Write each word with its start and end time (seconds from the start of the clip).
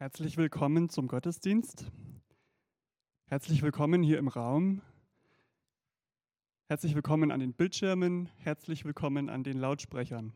Herzlich 0.00 0.36
willkommen 0.36 0.88
zum 0.90 1.08
Gottesdienst. 1.08 1.90
Herzlich 3.26 3.62
willkommen 3.62 4.00
hier 4.00 4.18
im 4.18 4.28
Raum. 4.28 4.80
Herzlich 6.66 6.94
willkommen 6.94 7.32
an 7.32 7.40
den 7.40 7.52
Bildschirmen. 7.52 8.26
Herzlich 8.36 8.84
willkommen 8.84 9.28
an 9.28 9.42
den 9.42 9.58
Lautsprechern. 9.58 10.32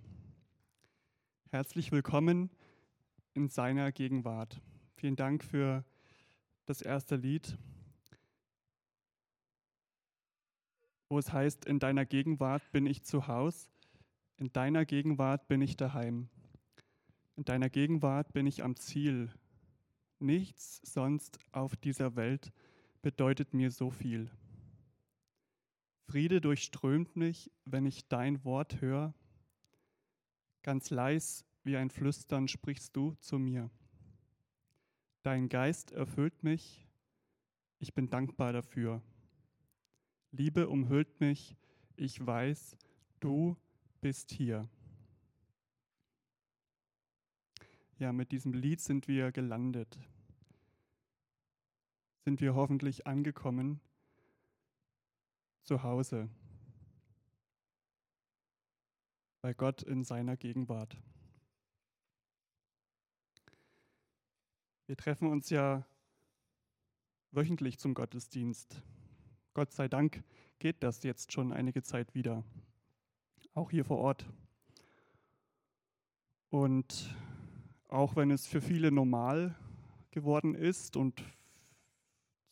Herzlich 1.51 1.93
willkommen 1.93 2.51
in 3.35 3.47
seiner 3.47 3.93
Gegenwart. 3.93 4.61
Vielen 4.97 5.15
Dank 5.15 5.45
für 5.45 5.85
das 6.67 6.83
erste 6.83 7.15
Lied, 7.15 7.57
wo 11.09 11.21
es 11.21 11.33
heißt, 11.33 11.67
in 11.67 11.79
deiner 11.79 12.05
Gegenwart 12.05 12.69
bin 12.73 12.85
ich 12.85 13.05
zu 13.05 13.29
Haus, 13.29 13.71
in 14.39 14.53
deiner 14.53 14.85
Gegenwart 14.85 15.47
bin 15.47 15.61
ich 15.61 15.77
daheim, 15.77 16.31
in 17.37 17.45
deiner 17.45 17.71
Gegenwart 17.71 18.33
bin 18.33 18.49
ich 18.49 18.65
am 18.65 18.75
Ziel, 18.75 19.31
Nichts 20.23 20.81
sonst 20.85 21.41
auf 21.51 21.75
dieser 21.75 22.15
Welt 22.15 22.53
bedeutet 23.03 23.55
mir 23.55 23.73
so 23.73 23.91
viel. 23.91 24.31
Friede 26.07 26.41
durchströmt 26.41 27.17
mich, 27.17 27.51
wenn 27.65 27.87
ich 27.87 28.07
dein 28.07 28.45
Wort 28.45 28.81
höre. 28.81 29.15
Ganz 30.63 30.91
leis 30.91 31.45
wie 31.65 31.77
ein 31.77 31.91
Flüstern 31.91 32.47
sprichst 32.47 32.95
du 32.95 33.17
zu 33.17 33.41
mir. 33.41 33.69
Dein 35.25 35.49
Geist 35.49 35.91
erfüllt 35.91 36.45
mich, 36.45 36.87
ich 37.81 37.93
bin 37.93 38.09
dankbar 38.09 38.53
dafür. 38.53 39.03
Liebe 40.31 40.69
umhüllt 40.69 41.21
mich, 41.21 41.57
ich 41.97 42.25
weiß, 42.25 42.77
du 43.19 43.57
bist 44.01 44.31
hier. 44.31 44.69
Ja, 47.99 48.13
mit 48.13 48.31
diesem 48.31 48.53
Lied 48.53 48.81
sind 48.81 49.09
wir 49.09 49.33
gelandet. 49.33 49.99
Sind 52.25 52.41
wir 52.41 52.55
hoffentlich 52.55 53.07
angekommen 53.07 53.81
zu 55.65 55.83
Hause 55.83 56.29
bei 59.41 59.53
Gott 59.55 59.83
in 59.83 60.05
seiner 60.05 60.37
Gegenwart. 60.37 60.97
Wir 64.87 64.97
treffen 64.97 65.29
uns 65.29 65.51
ja 65.51 65.85
wöchentlich 67.33 67.79
zum 67.79 67.93
Gottesdienst. 67.93 68.83
Gott 69.53 69.73
sei 69.73 69.89
Dank 69.89 70.23
geht 70.61 70.85
das 70.85 71.03
jetzt 71.03 71.33
schon 71.33 71.53
einige 71.53 71.83
Zeit 71.83 72.15
wieder, 72.15 72.45
auch 73.55 73.73
hier 73.73 73.85
vor 73.85 73.99
Ort. 73.99 74.25
Und 76.51 77.17
auch 77.89 78.15
wenn 78.15 78.31
es 78.31 78.47
für 78.47 78.61
viele 78.61 78.93
normal 78.93 79.57
geworden 80.13 80.55
ist 80.55 80.97
und 80.97 81.21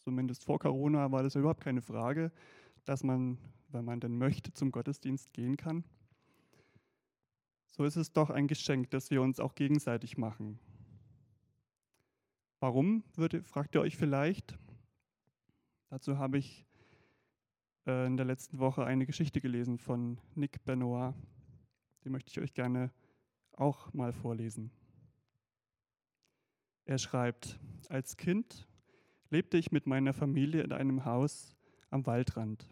zumindest 0.00 0.44
vor 0.44 0.58
Corona 0.58 1.12
war 1.12 1.22
das 1.22 1.34
überhaupt 1.34 1.62
keine 1.62 1.82
Frage, 1.82 2.32
dass 2.84 3.04
man, 3.04 3.38
wenn 3.68 3.84
man 3.84 4.00
denn 4.00 4.16
möchte, 4.16 4.52
zum 4.52 4.72
Gottesdienst 4.72 5.32
gehen 5.32 5.56
kann. 5.56 5.84
So 7.70 7.84
ist 7.84 7.96
es 7.96 8.12
doch 8.12 8.30
ein 8.30 8.48
Geschenk, 8.48 8.90
das 8.90 9.10
wir 9.10 9.22
uns 9.22 9.40
auch 9.40 9.54
gegenseitig 9.54 10.18
machen. 10.18 10.58
Warum, 12.58 13.04
fragt 13.44 13.74
ihr 13.74 13.80
euch 13.80 13.96
vielleicht? 13.96 14.58
Dazu 15.88 16.18
habe 16.18 16.38
ich 16.38 16.66
äh, 17.86 18.06
in 18.06 18.16
der 18.16 18.26
letzten 18.26 18.58
Woche 18.58 18.84
eine 18.84 19.06
Geschichte 19.06 19.40
gelesen 19.40 19.78
von 19.78 20.18
Nick 20.34 20.64
Benoit. 20.64 21.14
Die 22.04 22.10
möchte 22.10 22.30
ich 22.30 22.40
euch 22.40 22.52
gerne 22.52 22.92
auch 23.52 23.92
mal 23.92 24.12
vorlesen. 24.12 24.70
Er 26.84 26.98
schreibt, 26.98 27.58
als 27.88 28.16
Kind 28.16 28.68
lebte 29.30 29.56
ich 29.56 29.72
mit 29.72 29.86
meiner 29.86 30.12
Familie 30.12 30.62
in 30.62 30.72
einem 30.72 31.04
Haus 31.04 31.56
am 31.88 32.04
Waldrand. 32.06 32.68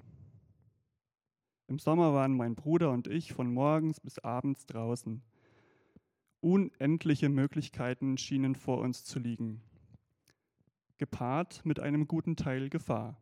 Im 1.69 1.79
Sommer 1.79 2.15
waren 2.15 2.37
mein 2.37 2.55
Bruder 2.55 2.91
und 2.91 3.07
ich 3.07 3.33
von 3.33 3.53
morgens 3.53 4.01
bis 4.01 4.19
abends 4.19 4.67
draußen. 4.67 5.23
Unendliche 6.41 7.29
Möglichkeiten 7.29 8.17
schienen 8.17 8.55
vor 8.55 8.79
uns 8.79 9.05
zu 9.05 9.19
liegen, 9.19 9.61
gepaart 10.97 11.65
mit 11.65 11.81
einem 11.81 12.07
guten 12.07 12.37
Teil 12.37 12.71
Gefahr. 12.71 13.21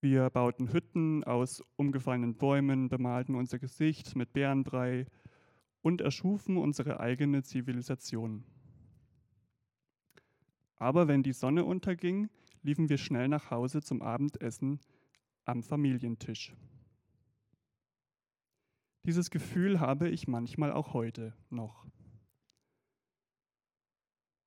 Wir 0.00 0.30
bauten 0.30 0.72
Hütten 0.72 1.22
aus 1.22 1.62
umgefallenen 1.76 2.34
Bäumen, 2.34 2.88
bemalten 2.88 3.36
unser 3.36 3.58
Gesicht 3.60 4.16
mit 4.16 4.32
Bärenbrei 4.32 5.06
und 5.80 6.00
erschufen 6.00 6.56
unsere 6.56 6.98
eigene 6.98 7.42
Zivilisation. 7.42 8.44
Aber 10.82 11.06
wenn 11.06 11.22
die 11.22 11.32
Sonne 11.32 11.64
unterging, 11.64 12.28
liefen 12.64 12.88
wir 12.88 12.98
schnell 12.98 13.28
nach 13.28 13.52
Hause 13.52 13.82
zum 13.82 14.02
Abendessen 14.02 14.80
am 15.44 15.62
Familientisch. 15.62 16.52
Dieses 19.06 19.30
Gefühl 19.30 19.78
habe 19.78 20.08
ich 20.08 20.26
manchmal 20.26 20.72
auch 20.72 20.92
heute 20.92 21.36
noch. 21.50 21.86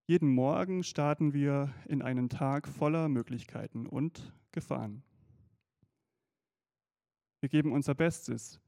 Jeden 0.07 0.27
Morgen 0.27 0.83
starten 0.83 1.31
wir 1.31 1.73
in 1.87 2.01
einen 2.01 2.27
Tag 2.27 2.67
voller 2.67 3.07
Möglichkeiten 3.07 3.87
und 3.87 4.33
Gefahren. 4.51 5.03
Wir 7.39 7.47
geben 7.47 7.71
unser 7.71 7.95
Bestes, 7.95 8.59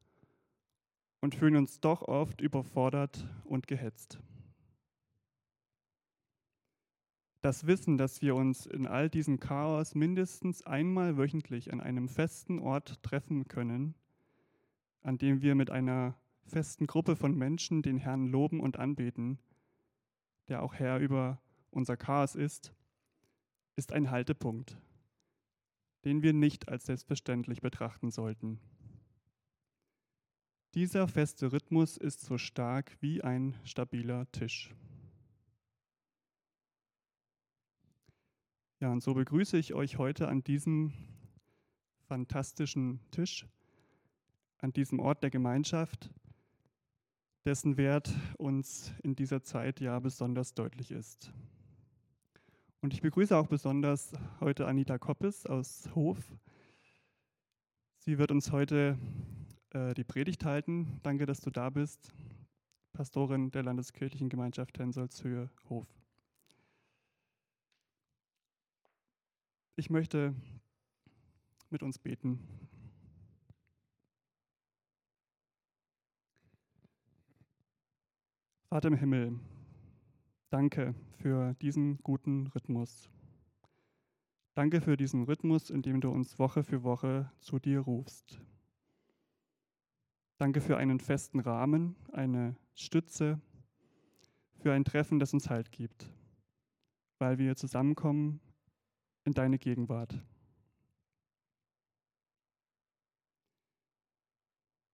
und 1.22 1.36
fühlen 1.36 1.58
uns 1.58 1.82
doch 1.82 2.04
oft 2.04 2.40
überfordert 2.40 3.28
und 3.44 3.68
gehetzt. 3.68 4.20
Das 7.48 7.66
Wissen, 7.66 7.98
dass 7.98 8.22
wir 8.22 8.36
uns 8.36 8.66
in 8.66 8.86
all 8.86 9.10
diesem 9.10 9.40
Chaos 9.40 9.96
mindestens 9.96 10.64
einmal 10.64 11.16
wöchentlich 11.16 11.72
an 11.72 11.80
einem 11.80 12.10
festen 12.10 12.60
Ort 12.60 13.02
treffen 13.04 13.48
können, 13.48 13.96
an 15.02 15.18
dem 15.18 15.42
wir 15.42 15.56
mit 15.56 15.70
einer 15.70 16.18
festen 16.44 16.88
Gruppe 16.88 17.16
von 17.16 17.38
Menschen 17.38 17.82
den 17.82 18.00
Herrn 18.00 18.28
loben 18.28 18.60
und 18.60 18.76
anbeten, 18.76 19.40
der 20.50 20.62
auch 20.62 20.74
Herr 20.74 21.00
über 21.00 21.42
unser 21.72 21.96
Chaos 21.96 22.36
ist, 22.36 22.74
ist 23.78 23.94
ein 23.94 24.12
Haltepunkt, 24.12 24.78
den 26.04 26.24
wir 26.24 26.34
nicht 26.34 26.68
als 26.68 26.88
selbstverständlich 26.88 27.62
betrachten 27.62 28.12
sollten. 28.12 28.60
Dieser 30.74 31.08
feste 31.08 31.54
Rhythmus 31.54 31.96
ist 31.96 32.20
so 32.20 32.38
stark 32.38 32.98
wie 33.00 33.24
ein 33.24 33.56
stabiler 33.64 34.30
Tisch. 34.34 34.76
Ja, 38.80 38.92
und 38.92 39.02
so 39.02 39.16
begrüße 39.16 39.58
ich 39.58 39.74
euch 39.74 39.98
heute 39.98 40.28
an 40.28 40.44
diesem 40.44 40.94
fantastischen 42.08 43.00
Tisch, 43.10 43.48
an 44.60 44.72
diesem 44.72 45.00
Ort 45.00 45.24
der 45.24 45.32
Gemeinschaft, 45.32 46.12
dessen 47.44 47.78
Wert 47.78 48.14
uns 48.38 48.94
in 49.02 49.16
dieser 49.16 49.42
Zeit 49.42 49.80
ja 49.80 49.98
besonders 49.98 50.54
deutlich 50.54 50.92
ist. 50.92 51.34
Und 52.82 52.94
ich 52.94 53.02
begrüße 53.02 53.36
auch 53.36 53.48
besonders 53.48 54.14
heute 54.42 54.68
Anita 54.68 55.00
Koppes 55.00 55.48
aus 55.48 55.90
Hof. 55.96 56.20
Sie 57.98 58.20
wird 58.20 58.30
uns 58.30 58.52
heute 58.52 59.00
äh, 59.72 59.96
die 59.96 60.04
Predigt 60.04 60.46
halten. 60.46 61.00
Danke, 61.02 61.26
dass 61.26 61.42
du 61.42 61.50
da 61.50 61.72
bist, 61.72 62.14
Pastorin 62.94 63.50
der 63.50 63.64
Landeskirchlichen 63.64 64.30
Gemeinschaft 64.30 64.78
Hensolzhöhe 64.78 65.50
Hof. 65.68 65.97
Ich 69.80 69.92
möchte 69.92 70.34
mit 71.70 71.84
uns 71.84 72.00
beten. 72.00 72.40
Vater 78.70 78.88
im 78.88 78.96
Himmel, 78.96 79.40
danke 80.50 80.96
für 81.20 81.54
diesen 81.62 82.00
guten 82.00 82.48
Rhythmus. 82.48 83.08
Danke 84.56 84.82
für 84.82 84.98
diesen 84.98 85.26
Rhythmus, 85.26 85.70
in 85.70 85.84
dem 85.84 86.02
du 86.02 86.10
uns 86.10 86.40
Woche 86.40 86.64
für 86.64 86.82
Woche 86.82 87.32
zu 87.38 87.60
dir 87.60 87.82
rufst. 87.82 88.42
Danke 90.40 90.60
für 90.60 90.78
einen 90.78 91.00
festen 91.00 91.40
Rahmen, 91.40 91.96
eine 92.14 92.56
Stütze, 92.74 93.40
für 94.56 94.74
ein 94.74 94.84
Treffen, 94.84 95.20
das 95.20 95.34
uns 95.34 95.52
Halt 95.52 95.72
gibt, 95.72 96.12
weil 97.20 97.38
wir 97.38 97.56
zusammenkommen 97.56 98.42
in 99.28 99.34
deine 99.34 99.60
Gegenwart. 99.60 100.20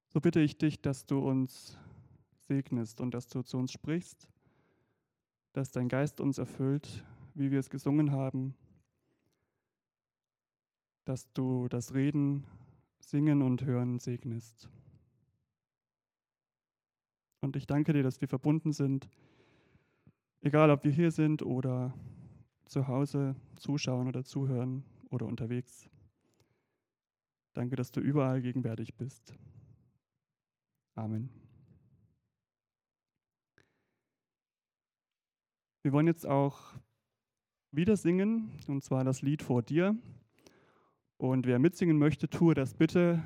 So 0.09 0.19
bitte 0.19 0.41
ich 0.41 0.57
dich, 0.57 0.81
dass 0.81 1.06
du 1.06 1.19
uns 1.19 1.77
segnest 2.47 3.00
und 3.00 3.13
dass 3.13 3.27
du 3.27 3.41
zu 3.44 3.57
uns 3.57 3.71
sprichst, 3.71 4.27
dass 5.53 5.71
dein 5.71 5.88
Geist 5.88 6.19
uns 6.19 6.38
erfüllt, 6.38 7.06
wie 7.33 7.51
wir 7.51 7.59
es 7.59 7.69
gesungen 7.69 8.12
haben, 8.12 8.53
dass 11.06 11.31
du 11.33 11.69
das 11.69 11.94
Reden, 11.94 12.45
Singen 13.00 13.41
und 13.41 13.63
Hören 13.63 14.00
segnest. 14.00 14.68
Und 17.39 17.56
ich 17.56 17.68
danke 17.68 17.94
dir, 17.94 18.03
dass 18.03 18.19
wir 18.19 18.27
verbunden 18.27 18.74
sind 18.74 19.07
Egal, 20.45 20.71
ob 20.71 20.83
wir 20.83 20.91
hier 20.91 21.09
sind 21.09 21.41
oder 21.41 21.94
zu 22.65 22.88
Hause 22.88 23.36
zuschauen 23.56 24.07
oder 24.07 24.24
zuhören 24.24 24.83
oder 25.10 25.25
unterwegs. 25.25 25.89
Danke, 27.54 27.75
dass 27.75 27.92
du 27.92 28.00
überall 28.00 28.42
gegenwärtig 28.42 28.95
bist. 28.95 29.36
Amen. 30.95 31.30
Wir 35.83 35.92
wollen 35.92 36.07
jetzt 36.07 36.25
auch 36.25 36.74
wieder 37.71 37.98
singen, 37.98 38.51
und 38.68 38.83
zwar 38.83 39.04
das 39.04 39.21
Lied 39.21 39.42
vor 39.42 39.62
dir. 39.62 39.98
Und 41.18 41.45
wer 41.45 41.60
mitsingen 41.60 41.98
möchte, 41.98 42.30
tue 42.30 42.54
das 42.54 42.74
bitte 42.74 43.24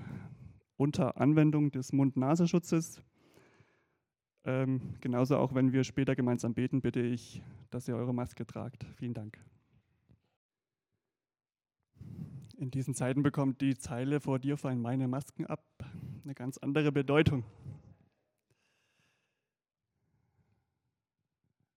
unter 0.76 1.18
Anwendung 1.18 1.72
des 1.72 1.94
Mund-Nasenschutzes. 1.94 3.02
Ähm, 4.48 4.80
genauso 5.02 5.36
auch, 5.36 5.54
wenn 5.54 5.74
wir 5.74 5.84
später 5.84 6.16
gemeinsam 6.16 6.54
beten, 6.54 6.80
bitte 6.80 7.02
ich, 7.02 7.44
dass 7.70 7.86
ihr 7.90 7.98
eure 7.98 8.14
Maske 8.14 8.48
tragt. 8.48 8.86
Vielen 8.96 9.14
Dank. 9.14 9.38
In 12.56 12.72
diesen 12.72 12.96
Zeiten 12.96 13.24
bekommt 13.24 13.60
die 13.60 13.78
Zeile 13.78 14.22
vor 14.22 14.40
dir 14.40 14.56
fallen 14.56 14.82
meine 14.82 15.10
Masken 15.10 15.46
ab 15.46 15.66
eine 16.24 16.34
ganz 16.34 16.58
andere 16.58 16.94
Bedeutung. 16.94 17.44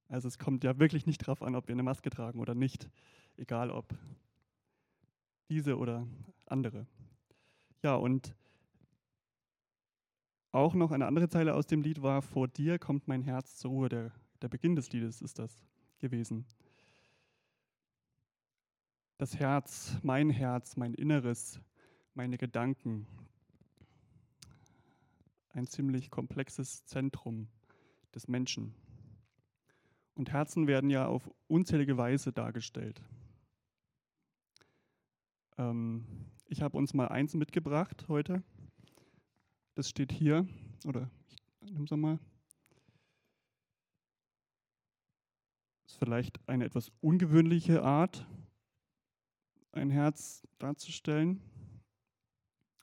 Also 0.08 0.28
es 0.28 0.38
kommt 0.38 0.62
ja 0.62 0.78
wirklich 0.78 1.06
nicht 1.06 1.22
darauf 1.22 1.42
an, 1.42 1.56
ob 1.56 1.66
wir 1.66 1.74
eine 1.74 1.82
Maske 1.82 2.08
tragen 2.08 2.38
oder 2.38 2.54
nicht, 2.54 2.88
egal 3.36 3.72
ob 3.72 3.92
diese 5.48 5.76
oder 5.76 6.06
andere. 6.46 6.86
Ja, 7.82 7.96
und 7.96 8.36
auch 10.52 10.74
noch 10.74 10.90
eine 10.90 11.06
andere 11.06 11.28
Zeile 11.28 11.54
aus 11.54 11.66
dem 11.66 11.82
Lied 11.82 12.02
war, 12.02 12.22
vor 12.22 12.48
dir 12.48 12.78
kommt 12.78 13.06
mein 13.08 13.22
Herz 13.22 13.56
zur 13.56 13.70
Ruhe. 13.70 13.88
Der, 13.88 14.12
der 14.42 14.48
Beginn 14.48 14.74
des 14.74 14.90
Liedes 14.92 15.22
ist 15.22 15.38
das 15.38 15.64
gewesen. 15.98 16.44
Das 19.18 19.38
Herz, 19.38 19.96
mein 20.02 20.30
Herz, 20.30 20.76
mein 20.76 20.94
Inneres, 20.94 21.60
meine 22.14 22.38
Gedanken, 22.38 23.06
ein 25.52 25.66
ziemlich 25.66 26.10
komplexes 26.10 26.84
Zentrum 26.86 27.48
des 28.14 28.28
Menschen. 28.28 28.74
Und 30.14 30.32
Herzen 30.32 30.66
werden 30.66 30.90
ja 30.90 31.06
auf 31.06 31.30
unzählige 31.48 31.96
Weise 31.96 32.32
dargestellt. 32.32 33.00
Ähm, 35.58 36.04
ich 36.46 36.62
habe 36.62 36.76
uns 36.76 36.94
mal 36.94 37.08
eins 37.08 37.34
mitgebracht 37.34 38.06
heute. 38.08 38.42
Das 39.80 39.88
steht 39.88 40.12
hier, 40.12 40.46
oder 40.86 41.10
ich 41.62 41.72
nehme 41.72 41.86
es 41.86 41.90
mal. 41.90 42.18
Ist 45.86 45.96
vielleicht 45.96 46.38
eine 46.46 46.66
etwas 46.66 46.92
ungewöhnliche 47.00 47.82
Art, 47.82 48.26
ein 49.72 49.88
Herz 49.88 50.46
darzustellen. 50.58 51.40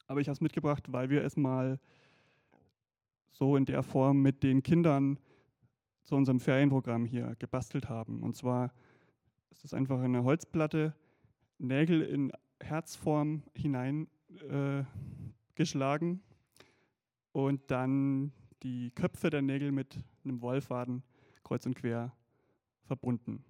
Aber 0.07 0.21
ich 0.21 0.27
habe 0.27 0.33
es 0.33 0.41
mitgebracht, 0.41 0.91
weil 0.91 1.11
wir 1.11 1.23
es 1.23 1.37
mal 1.37 1.79
so 3.29 3.55
in 3.55 3.65
der 3.65 3.83
Form 3.83 4.23
mit 4.23 4.41
den 4.41 4.63
Kindern 4.63 5.19
zu 6.03 6.15
unserem 6.15 6.39
Ferienprogramm 6.39 7.05
hier 7.05 7.35
gebastelt 7.37 7.89
haben. 7.89 8.23
Und 8.23 8.35
zwar 8.35 8.73
ist 9.51 9.63
es 9.63 9.75
einfach 9.75 10.01
eine 10.01 10.23
Holzplatte, 10.23 10.95
Nägel 11.59 12.01
in 12.01 12.31
Herzform 12.59 13.43
hineingeschlagen 13.53 16.15
äh, 16.15 16.26
und 17.37 17.69
dann 17.69 18.31
die 18.63 18.89
Köpfe 18.89 19.29
der 19.29 19.43
Nägel 19.43 19.71
mit 19.71 19.99
einem 20.23 20.41
Wollfaden 20.41 21.03
kreuz 21.43 21.67
und 21.67 21.75
quer 21.75 22.11
verbunden. 22.85 23.45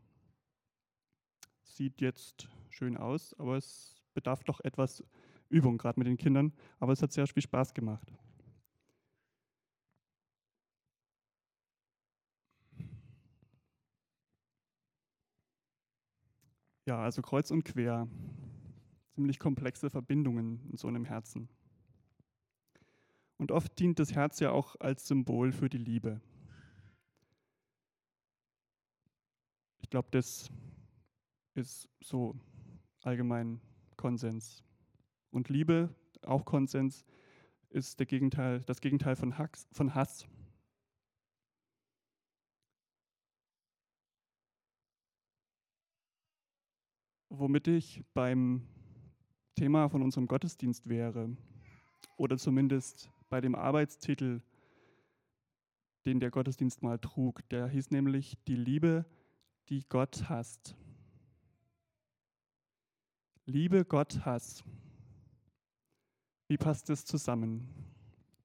Sieht 1.63 2.01
jetzt 2.01 2.49
schön 2.69 2.97
aus, 2.97 3.33
aber 3.39 3.55
es 3.55 3.95
bedarf 4.13 4.43
doch 4.43 4.59
etwas 4.59 5.05
Übung, 5.47 5.77
gerade 5.77 5.97
mit 6.01 6.07
den 6.07 6.17
Kindern. 6.17 6.51
Aber 6.79 6.91
es 6.91 7.01
hat 7.01 7.13
sehr 7.13 7.27
viel 7.27 7.41
Spaß 7.41 7.73
gemacht. 7.73 8.11
Ja, 16.85 16.99
also 16.99 17.21
kreuz 17.21 17.51
und 17.51 17.63
quer. 17.63 18.09
Ziemlich 19.15 19.39
komplexe 19.39 19.89
Verbindungen 19.89 20.59
in 20.69 20.75
so 20.75 20.89
einem 20.89 21.05
Herzen. 21.05 21.47
Und 23.37 23.51
oft 23.51 23.77
dient 23.79 23.99
das 23.99 24.13
Herz 24.13 24.39
ja 24.39 24.51
auch 24.51 24.75
als 24.79 25.07
Symbol 25.07 25.51
für 25.51 25.69
die 25.69 25.77
Liebe. 25.77 26.21
Ich 29.79 29.89
glaube, 29.89 30.09
das 30.11 30.51
ist 31.53 31.87
so 32.01 32.35
allgemein 33.01 33.61
Konsens. 33.95 34.63
Und 35.31 35.49
Liebe, 35.49 35.93
auch 36.23 36.45
Konsens, 36.45 37.05
ist 37.69 37.99
Gegenteil, 38.07 38.61
das 38.61 38.81
Gegenteil 38.81 39.15
von 39.15 39.37
Hass. 39.37 40.27
womit 47.39 47.67
ich 47.67 48.03
beim 48.13 48.67
Thema 49.55 49.89
von 49.89 50.01
unserem 50.01 50.27
Gottesdienst 50.27 50.87
wäre 50.89 51.35
oder 52.15 52.37
zumindest 52.37 53.11
bei 53.29 53.41
dem 53.41 53.55
Arbeitstitel, 53.55 54.41
den 56.05 56.19
der 56.19 56.31
Gottesdienst 56.31 56.81
mal 56.83 56.99
trug. 56.99 57.47
Der 57.49 57.67
hieß 57.67 57.91
nämlich 57.91 58.37
die 58.47 58.55
Liebe, 58.55 59.05
die 59.69 59.83
Gott 59.89 60.29
hasst. 60.29 60.75
Liebe, 63.49 63.85
Gott, 63.85 64.25
Hass. 64.25 64.61
Wie 66.49 66.57
passt 66.57 66.89
das 66.89 67.05
zusammen? 67.05 67.69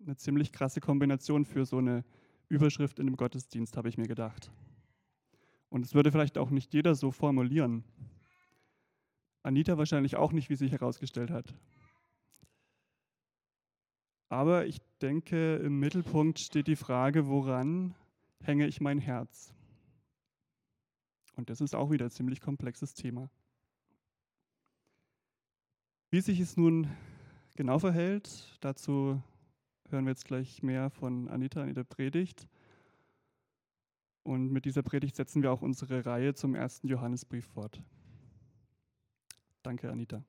Eine 0.00 0.14
ziemlich 0.14 0.52
krasse 0.52 0.81
Kombination 0.81 1.44
für 1.44 1.67
so 1.67 1.79
eine 1.79 2.05
Überschrift 2.49 3.00
in 3.00 3.06
dem 3.06 3.17
Gottesdienst, 3.17 3.76
habe 3.76 3.88
ich 3.88 3.99
mir 3.99 4.06
gedacht. 4.06 4.52
Und 5.70 5.84
es 5.84 5.94
würde 5.94 6.12
vielleicht 6.12 6.38
auch 6.38 6.50
nicht 6.50 6.73
jeder 6.73 6.94
so 6.94 7.11
formulieren. 7.11 7.82
Anita 9.43 9.76
wahrscheinlich 9.76 10.14
auch 10.14 10.31
nicht, 10.31 10.50
wie 10.50 10.55
sich 10.55 10.70
herausgestellt 10.70 11.32
hat. 11.32 11.52
Aber 14.32 14.64
ich 14.64 14.81
denke, 15.02 15.56
im 15.56 15.79
Mittelpunkt 15.79 16.38
steht 16.38 16.67
die 16.67 16.75
Frage, 16.75 17.26
woran 17.26 17.94
hänge 18.40 18.67
ich 18.67 18.81
mein 18.81 18.99
Herz? 18.99 19.52
Und 21.36 21.51
das 21.51 21.60
ist 21.60 21.74
auch 21.74 21.91
wieder 21.91 22.06
ein 22.06 22.10
ziemlich 22.10 22.41
komplexes 22.41 22.94
Thema. 22.94 23.29
Wie 26.10 26.22
sich 26.22 26.41
es 26.41 26.56
nun 26.56 26.89
genau 27.56 27.79
verhält, 27.79 28.56
dazu 28.62 29.22
hören 29.91 30.06
wir 30.06 30.12
jetzt 30.12 30.24
gleich 30.24 30.62
mehr 30.62 30.89
von 30.89 31.29
Anita 31.29 31.65
in 31.65 31.74
der 31.74 31.84
Predigt. 31.84 32.48
Und 34.22 34.51
mit 34.51 34.65
dieser 34.65 34.82
Predigt 34.82 35.15
setzen 35.15 35.43
wir 35.43 35.53
auch 35.53 35.60
unsere 35.60 36.06
Reihe 36.06 36.32
zum 36.32 36.55
ersten 36.55 36.89
Johannesbrief 36.89 37.44
fort. 37.48 37.82
Danke, 39.62 39.91
Anita. 39.91 40.24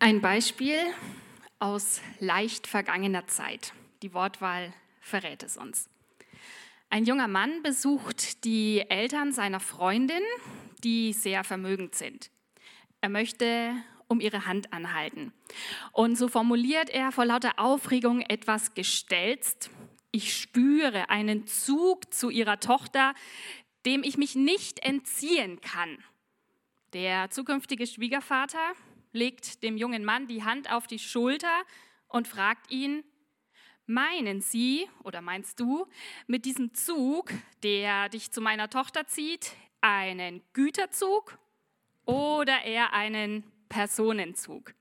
Ein 0.00 0.20
Beispiel 0.20 0.78
aus 1.58 2.00
leicht 2.20 2.68
vergangener 2.68 3.26
Zeit. 3.26 3.72
Die 4.02 4.14
Wortwahl 4.14 4.72
verrät 5.00 5.42
es 5.42 5.56
uns. 5.56 5.90
Ein 6.88 7.04
junger 7.04 7.26
Mann 7.26 7.64
besucht 7.64 8.44
die 8.44 8.84
Eltern 8.88 9.32
seiner 9.32 9.58
Freundin, 9.58 10.22
die 10.84 11.12
sehr 11.12 11.42
vermögend 11.42 11.96
sind. 11.96 12.30
Er 13.00 13.08
möchte 13.08 13.72
um 14.06 14.20
ihre 14.20 14.46
Hand 14.46 14.72
anhalten. 14.72 15.32
Und 15.90 16.16
so 16.16 16.28
formuliert 16.28 16.90
er 16.90 17.10
vor 17.10 17.24
lauter 17.24 17.58
Aufregung 17.58 18.20
etwas 18.20 18.74
gestelzt. 18.74 19.68
Ich 20.12 20.32
spüre 20.32 21.10
einen 21.10 21.48
Zug 21.48 22.14
zu 22.14 22.30
ihrer 22.30 22.60
Tochter, 22.60 23.14
dem 23.84 24.04
ich 24.04 24.16
mich 24.16 24.36
nicht 24.36 24.78
entziehen 24.78 25.60
kann. 25.60 25.98
Der 26.92 27.30
zukünftige 27.30 27.86
Schwiegervater 27.86 28.74
legt 29.12 29.62
dem 29.62 29.76
jungen 29.76 30.04
Mann 30.04 30.26
die 30.26 30.44
Hand 30.44 30.70
auf 30.70 30.86
die 30.86 30.98
Schulter 30.98 31.62
und 32.08 32.28
fragt 32.28 32.70
ihn, 32.70 33.04
meinen 33.86 34.40
Sie 34.40 34.88
oder 35.02 35.20
meinst 35.20 35.58
du 35.60 35.86
mit 36.26 36.44
diesem 36.44 36.74
Zug, 36.74 37.32
der 37.62 38.08
dich 38.08 38.30
zu 38.30 38.40
meiner 38.40 38.70
Tochter 38.70 39.06
zieht, 39.06 39.52
einen 39.80 40.42
Güterzug 40.52 41.38
oder 42.04 42.62
eher 42.64 42.92
einen 42.92 43.44
Personenzug? 43.68 44.74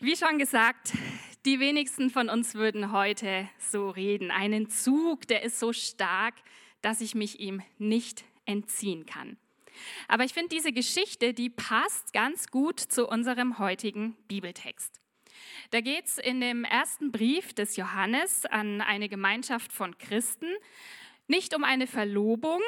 Wie 0.00 0.16
schon 0.16 0.38
gesagt, 0.38 0.92
die 1.44 1.60
wenigsten 1.60 2.10
von 2.10 2.28
uns 2.28 2.54
würden 2.54 2.92
heute 2.92 3.48
so 3.58 3.90
reden. 3.90 4.30
Einen 4.30 4.68
Zug, 4.68 5.26
der 5.26 5.42
ist 5.42 5.58
so 5.58 5.72
stark, 5.72 6.34
dass 6.82 7.00
ich 7.00 7.14
mich 7.14 7.40
ihm 7.40 7.62
nicht 7.78 8.24
entziehen 8.44 9.06
kann. 9.06 9.36
Aber 10.08 10.24
ich 10.24 10.32
finde 10.32 10.54
diese 10.54 10.72
Geschichte, 10.72 11.34
die 11.34 11.50
passt 11.50 12.12
ganz 12.12 12.48
gut 12.48 12.80
zu 12.80 13.06
unserem 13.06 13.58
heutigen 13.58 14.16
Bibeltext. 14.28 15.00
Da 15.70 15.80
geht 15.80 16.06
es 16.06 16.18
in 16.18 16.40
dem 16.40 16.64
ersten 16.64 17.12
Brief 17.12 17.52
des 17.52 17.76
Johannes 17.76 18.46
an 18.46 18.80
eine 18.80 19.08
Gemeinschaft 19.08 19.72
von 19.72 19.96
Christen 19.98 20.48
nicht 21.28 21.54
um 21.54 21.62
eine 21.62 21.86
Verlobung, 21.86 22.62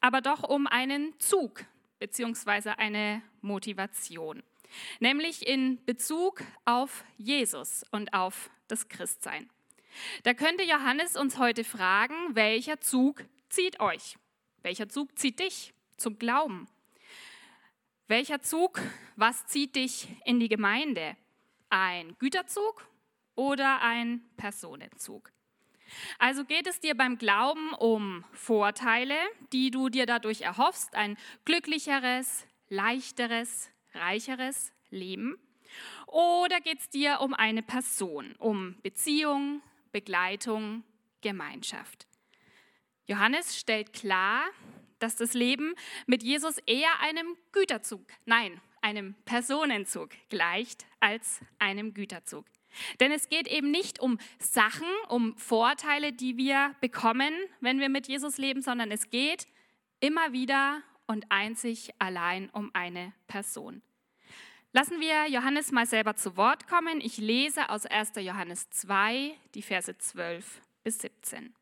aber 0.00 0.20
doch 0.20 0.48
um 0.48 0.66
einen 0.66 1.18
Zug 1.18 1.64
bzw. 1.98 2.70
eine 2.76 3.22
Motivation, 3.40 4.42
nämlich 5.00 5.46
in 5.46 5.84
Bezug 5.84 6.42
auf 6.64 7.04
Jesus 7.18 7.84
und 7.90 8.14
auf 8.14 8.50
das 8.68 8.88
Christsein. 8.88 9.50
Da 10.22 10.32
könnte 10.32 10.64
Johannes 10.64 11.16
uns 11.16 11.38
heute 11.38 11.64
fragen, 11.64 12.14
welcher 12.34 12.80
Zug 12.80 13.24
zieht 13.48 13.80
euch? 13.80 14.16
Welcher 14.62 14.88
Zug 14.88 15.18
zieht 15.18 15.40
dich 15.40 15.73
zum 15.96 16.18
Glauben? 16.18 16.68
Welcher 18.06 18.42
Zug, 18.42 18.80
was 19.16 19.46
zieht 19.46 19.76
dich 19.76 20.08
in 20.24 20.38
die 20.38 20.48
Gemeinde? 20.48 21.16
Ein 21.70 22.16
Güterzug 22.18 22.86
oder 23.34 23.80
ein 23.80 24.22
Personenzug? 24.36 25.32
Also 26.18 26.44
geht 26.44 26.66
es 26.66 26.80
dir 26.80 26.94
beim 26.96 27.18
Glauben 27.18 27.72
um 27.74 28.24
Vorteile, 28.32 29.16
die 29.52 29.70
du 29.70 29.88
dir 29.88 30.06
dadurch 30.06 30.42
erhoffst, 30.42 30.94
ein 30.94 31.16
glücklicheres, 31.44 32.46
leichteres, 32.68 33.70
reicheres 33.94 34.72
Leben? 34.90 35.38
Oder 36.06 36.60
geht 36.60 36.80
es 36.80 36.90
dir 36.90 37.20
um 37.20 37.34
eine 37.34 37.62
Person, 37.62 38.34
um 38.38 38.76
Beziehung, 38.82 39.62
Begleitung, 39.92 40.84
Gemeinschaft? 41.20 42.06
Johannes 43.06 43.58
stellt 43.58 43.92
klar, 43.92 44.44
dass 45.04 45.16
das 45.16 45.34
Leben 45.34 45.74
mit 46.06 46.22
Jesus 46.22 46.56
eher 46.66 46.98
einem 47.00 47.36
Güterzug, 47.52 48.00
nein, 48.24 48.58
einem 48.80 49.14
Personenzug 49.26 50.10
gleicht 50.30 50.86
als 50.98 51.40
einem 51.58 51.92
Güterzug. 51.92 52.46
Denn 53.00 53.12
es 53.12 53.28
geht 53.28 53.46
eben 53.46 53.70
nicht 53.70 54.00
um 54.00 54.18
Sachen, 54.38 54.88
um 55.08 55.36
Vorteile, 55.36 56.12
die 56.12 56.38
wir 56.38 56.74
bekommen, 56.80 57.34
wenn 57.60 57.80
wir 57.80 57.90
mit 57.90 58.08
Jesus 58.08 58.38
leben, 58.38 58.62
sondern 58.62 58.90
es 58.90 59.10
geht 59.10 59.46
immer 60.00 60.32
wieder 60.32 60.82
und 61.06 61.26
einzig 61.28 61.90
allein 61.98 62.48
um 62.50 62.70
eine 62.72 63.12
Person. 63.26 63.82
Lassen 64.72 65.00
wir 65.00 65.28
Johannes 65.28 65.70
mal 65.70 65.86
selber 65.86 66.16
zu 66.16 66.36
Wort 66.38 66.66
kommen. 66.66 67.00
Ich 67.02 67.18
lese 67.18 67.68
aus 67.68 67.84
1. 67.84 68.12
Johannes 68.16 68.70
2, 68.70 69.36
die 69.54 69.62
Verse 69.62 69.96
12 69.96 70.62
bis 70.82 70.98
17. 70.98 71.54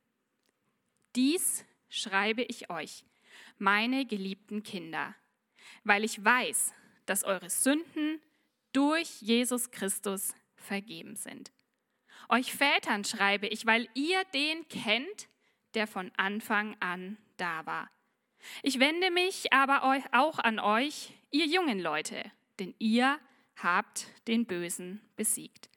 Dies 1.14 1.66
schreibe 1.90 2.42
ich 2.42 2.70
euch, 2.70 3.04
meine 3.62 4.04
geliebten 4.04 4.62
Kinder, 4.62 5.14
weil 5.84 6.04
ich 6.04 6.22
weiß, 6.22 6.74
dass 7.06 7.24
eure 7.24 7.48
Sünden 7.48 8.20
durch 8.72 9.22
Jesus 9.22 9.70
Christus 9.70 10.34
vergeben 10.56 11.14
sind. 11.16 11.52
Euch 12.28 12.52
Vätern 12.52 13.04
schreibe 13.04 13.46
ich, 13.46 13.64
weil 13.64 13.88
ihr 13.94 14.24
den 14.34 14.68
kennt, 14.68 15.28
der 15.74 15.86
von 15.86 16.10
Anfang 16.16 16.76
an 16.80 17.16
da 17.36 17.64
war. 17.64 17.88
Ich 18.62 18.80
wende 18.80 19.10
mich 19.10 19.52
aber 19.52 19.84
auch 20.12 20.38
an 20.38 20.58
euch, 20.58 21.12
ihr 21.30 21.46
jungen 21.46 21.78
Leute, 21.78 22.30
denn 22.58 22.74
ihr 22.78 23.20
habt 23.56 24.06
den 24.26 24.44
Bösen 24.44 25.00
besiegt. 25.14 25.70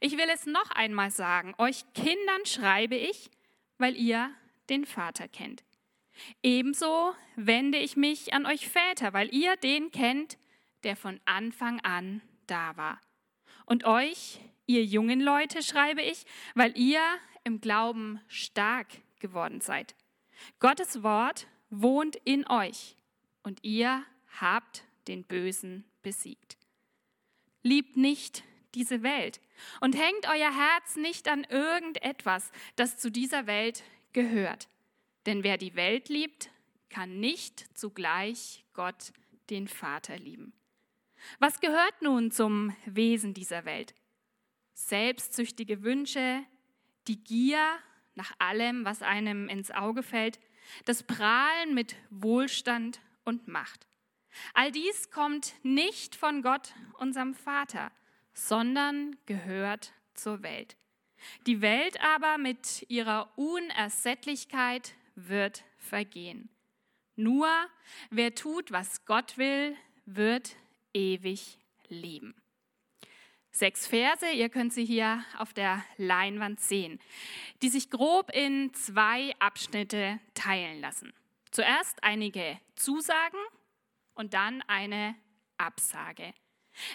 Ich 0.00 0.16
will 0.16 0.28
es 0.32 0.46
noch 0.46 0.70
einmal 0.70 1.10
sagen, 1.10 1.54
euch 1.58 1.84
Kindern 1.92 2.46
schreibe 2.46 2.96
ich, 2.96 3.30
weil 3.76 3.96
ihr 3.96 4.32
den 4.70 4.86
Vater 4.86 5.28
kennt. 5.28 5.64
Ebenso 6.42 7.14
wende 7.36 7.78
ich 7.78 7.96
mich 7.96 8.32
an 8.32 8.46
euch 8.46 8.68
Väter, 8.68 9.12
weil 9.12 9.32
ihr 9.34 9.56
den 9.56 9.90
kennt, 9.90 10.38
der 10.82 10.96
von 10.96 11.20
Anfang 11.24 11.80
an 11.80 12.22
da 12.46 12.76
war. 12.76 13.00
Und 13.66 13.84
euch, 13.84 14.40
ihr 14.66 14.84
jungen 14.84 15.20
Leute, 15.20 15.62
schreibe 15.62 16.02
ich, 16.02 16.24
weil 16.54 16.76
ihr 16.76 17.02
im 17.44 17.60
Glauben 17.60 18.20
stark 18.28 18.88
geworden 19.20 19.60
seid. 19.60 19.94
Gottes 20.58 21.02
Wort 21.02 21.46
wohnt 21.70 22.16
in 22.24 22.48
euch 22.48 22.96
und 23.42 23.62
ihr 23.62 24.04
habt 24.40 24.84
den 25.08 25.24
Bösen 25.24 25.84
besiegt. 26.02 26.56
Liebt 27.62 27.96
nicht 27.96 28.42
diese 28.74 29.02
Welt 29.02 29.40
und 29.80 29.96
hängt 29.96 30.26
euer 30.28 30.54
Herz 30.54 30.96
nicht 30.96 31.28
an 31.28 31.44
irgendetwas, 31.44 32.50
das 32.76 32.96
zu 32.96 33.10
dieser 33.10 33.46
Welt 33.46 33.82
gehört. 34.12 34.68
Denn 35.26 35.42
wer 35.44 35.58
die 35.58 35.74
Welt 35.74 36.08
liebt, 36.08 36.50
kann 36.88 37.20
nicht 37.20 37.66
zugleich 37.76 38.64
Gott, 38.72 39.12
den 39.50 39.68
Vater, 39.68 40.18
lieben. 40.18 40.52
Was 41.38 41.60
gehört 41.60 42.02
nun 42.02 42.30
zum 42.30 42.74
Wesen 42.86 43.34
dieser 43.34 43.64
Welt? 43.64 43.94
Selbstsüchtige 44.72 45.82
Wünsche, 45.82 46.42
die 47.06 47.22
Gier 47.22 47.78
nach 48.14 48.32
allem, 48.38 48.84
was 48.84 49.02
einem 49.02 49.48
ins 49.48 49.70
Auge 49.70 50.02
fällt, 50.02 50.40
das 50.84 51.02
Prahlen 51.02 51.74
mit 51.74 51.96
Wohlstand 52.10 53.00
und 53.24 53.48
Macht. 53.48 53.86
All 54.54 54.70
dies 54.70 55.10
kommt 55.10 55.54
nicht 55.62 56.16
von 56.16 56.42
Gott, 56.42 56.74
unserem 56.98 57.34
Vater, 57.34 57.90
sondern 58.32 59.16
gehört 59.26 59.92
zur 60.14 60.42
Welt. 60.42 60.76
Die 61.46 61.60
Welt 61.60 62.00
aber 62.02 62.38
mit 62.38 62.86
ihrer 62.88 63.36
Unersättlichkeit 63.36 64.94
wird 65.28 65.64
vergehen. 65.76 66.48
Nur 67.16 67.48
wer 68.10 68.34
tut, 68.34 68.72
was 68.72 69.04
Gott 69.04 69.36
will, 69.36 69.76
wird 70.06 70.56
ewig 70.94 71.58
leben. 71.88 72.34
Sechs 73.52 73.86
Verse, 73.86 74.30
ihr 74.30 74.48
könnt 74.48 74.72
sie 74.72 74.84
hier 74.84 75.24
auf 75.36 75.52
der 75.52 75.84
Leinwand 75.96 76.60
sehen, 76.60 77.00
die 77.62 77.68
sich 77.68 77.90
grob 77.90 78.30
in 78.32 78.72
zwei 78.74 79.34
Abschnitte 79.40 80.20
teilen 80.34 80.80
lassen. 80.80 81.12
Zuerst 81.50 82.02
einige 82.04 82.60
Zusagen 82.76 83.40
und 84.14 84.34
dann 84.34 84.62
eine 84.68 85.16
Absage. 85.58 86.32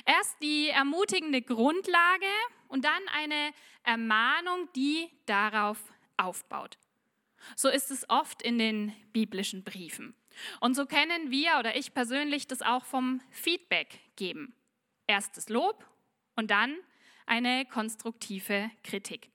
Erst 0.06 0.42
die 0.42 0.70
ermutigende 0.70 1.42
Grundlage 1.42 2.26
und 2.70 2.86
dann 2.86 3.08
eine 3.14 3.52
Ermahnung, 3.84 4.70
die 4.76 5.10
darauf 5.26 5.78
aufbaut. 6.18 6.78
So 7.56 7.70
ist 7.70 7.92
es 7.92 8.10
oft 8.10 8.42
in 8.42 8.58
den 8.58 8.94
biblischen 9.14 9.64
Briefen. 9.64 10.16
Und 10.60 10.76
so 10.76 10.86
kennen 10.86 11.32
wir 11.32 11.58
oder 11.60 11.76
ich 11.76 11.94
persönlich 11.94 12.48
das 12.48 12.62
auch 12.62 12.86
vom 12.86 13.22
Feedback 13.32 14.00
geben. 14.16 14.54
Erstes 15.08 15.50
Lob 15.50 15.86
und 16.36 16.52
dann 16.52 16.76
eine 17.26 17.66
konstruktive 17.66 18.70
Kritik. 18.84 19.30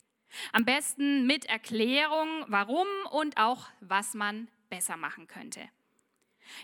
Am 0.52 0.64
besten 0.64 1.26
mit 1.26 1.46
Erklärung, 1.46 2.44
warum 2.48 2.86
und 3.10 3.36
auch 3.36 3.68
was 3.80 4.14
man 4.14 4.48
besser 4.68 4.96
machen 4.96 5.26
könnte. 5.26 5.68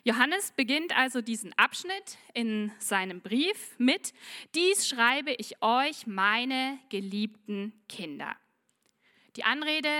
Johannes 0.04 0.52
beginnt 0.52 0.96
also 0.96 1.20
diesen 1.20 1.52
Abschnitt 1.58 2.18
in 2.34 2.72
seinem 2.78 3.20
Brief 3.20 3.74
mit, 3.78 4.14
dies 4.54 4.88
schreibe 4.88 5.32
ich 5.32 5.62
euch, 5.62 6.06
meine 6.06 6.78
geliebten 6.88 7.72
Kinder. 7.88 8.36
Die 9.36 9.44
Anrede 9.44 9.90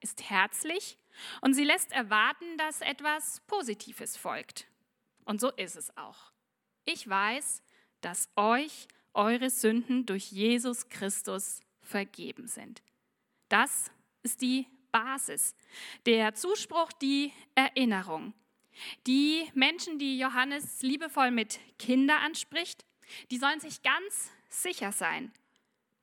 ist 0.00 0.28
herzlich 0.30 0.98
und 1.40 1.54
sie 1.54 1.64
lässt 1.64 1.92
erwarten, 1.92 2.58
dass 2.58 2.80
etwas 2.80 3.40
Positives 3.46 4.16
folgt. 4.16 4.66
Und 5.24 5.40
so 5.40 5.50
ist 5.52 5.76
es 5.76 5.96
auch. 5.96 6.32
Ich 6.84 7.08
weiß, 7.08 7.62
dass 8.00 8.28
euch 8.36 8.86
eure 9.14 9.50
Sünden 9.50 10.06
durch 10.06 10.30
Jesus 10.30 10.88
Christus 10.88 11.60
vergeben 11.80 12.46
sind. 12.46 12.82
Das 13.48 13.90
ist 14.22 14.40
die 14.42 14.66
Basis. 14.92 15.54
Der 16.04 16.34
Zuspruch, 16.34 16.92
die 16.92 17.32
Erinnerung. 17.54 18.34
Die 19.06 19.50
Menschen, 19.54 19.98
die 19.98 20.18
Johannes 20.18 20.82
liebevoll 20.82 21.30
mit 21.30 21.58
Kinder 21.78 22.18
anspricht, 22.20 22.84
die 23.30 23.38
sollen 23.38 23.60
sich 23.60 23.82
ganz 23.82 24.30
sicher 24.48 24.92
sein. 24.92 25.32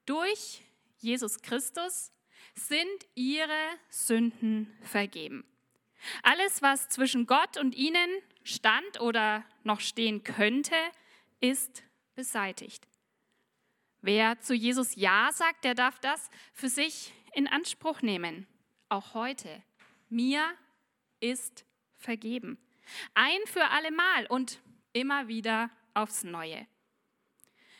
Durch 0.05 0.61
Jesus 0.97 1.41
Christus 1.41 2.11
sind 2.55 3.07
ihre 3.15 3.77
Sünden 3.89 4.71
vergeben. 4.81 5.43
Alles, 6.21 6.61
was 6.61 6.89
zwischen 6.89 7.25
Gott 7.25 7.57
und 7.57 7.75
ihnen 7.75 8.09
stand 8.43 8.99
oder 8.99 9.45
noch 9.63 9.79
stehen 9.79 10.23
könnte, 10.23 10.75
ist 11.39 11.83
beseitigt. 12.15 12.87
Wer 14.01 14.39
zu 14.41 14.53
Jesus 14.53 14.95
Ja 14.95 15.29
sagt, 15.31 15.63
der 15.63 15.75
darf 15.75 15.99
das 15.99 16.29
für 16.53 16.67
sich 16.67 17.13
in 17.33 17.47
Anspruch 17.47 18.01
nehmen. 18.01 18.47
Auch 18.89 19.13
heute. 19.13 19.63
Mir 20.09 20.45
ist 21.21 21.65
vergeben. 21.97 22.57
Ein 23.13 23.39
für 23.45 23.69
allemal 23.69 24.25
und 24.27 24.59
immer 24.91 25.29
wieder 25.29 25.69
aufs 25.93 26.23
Neue. 26.23 26.67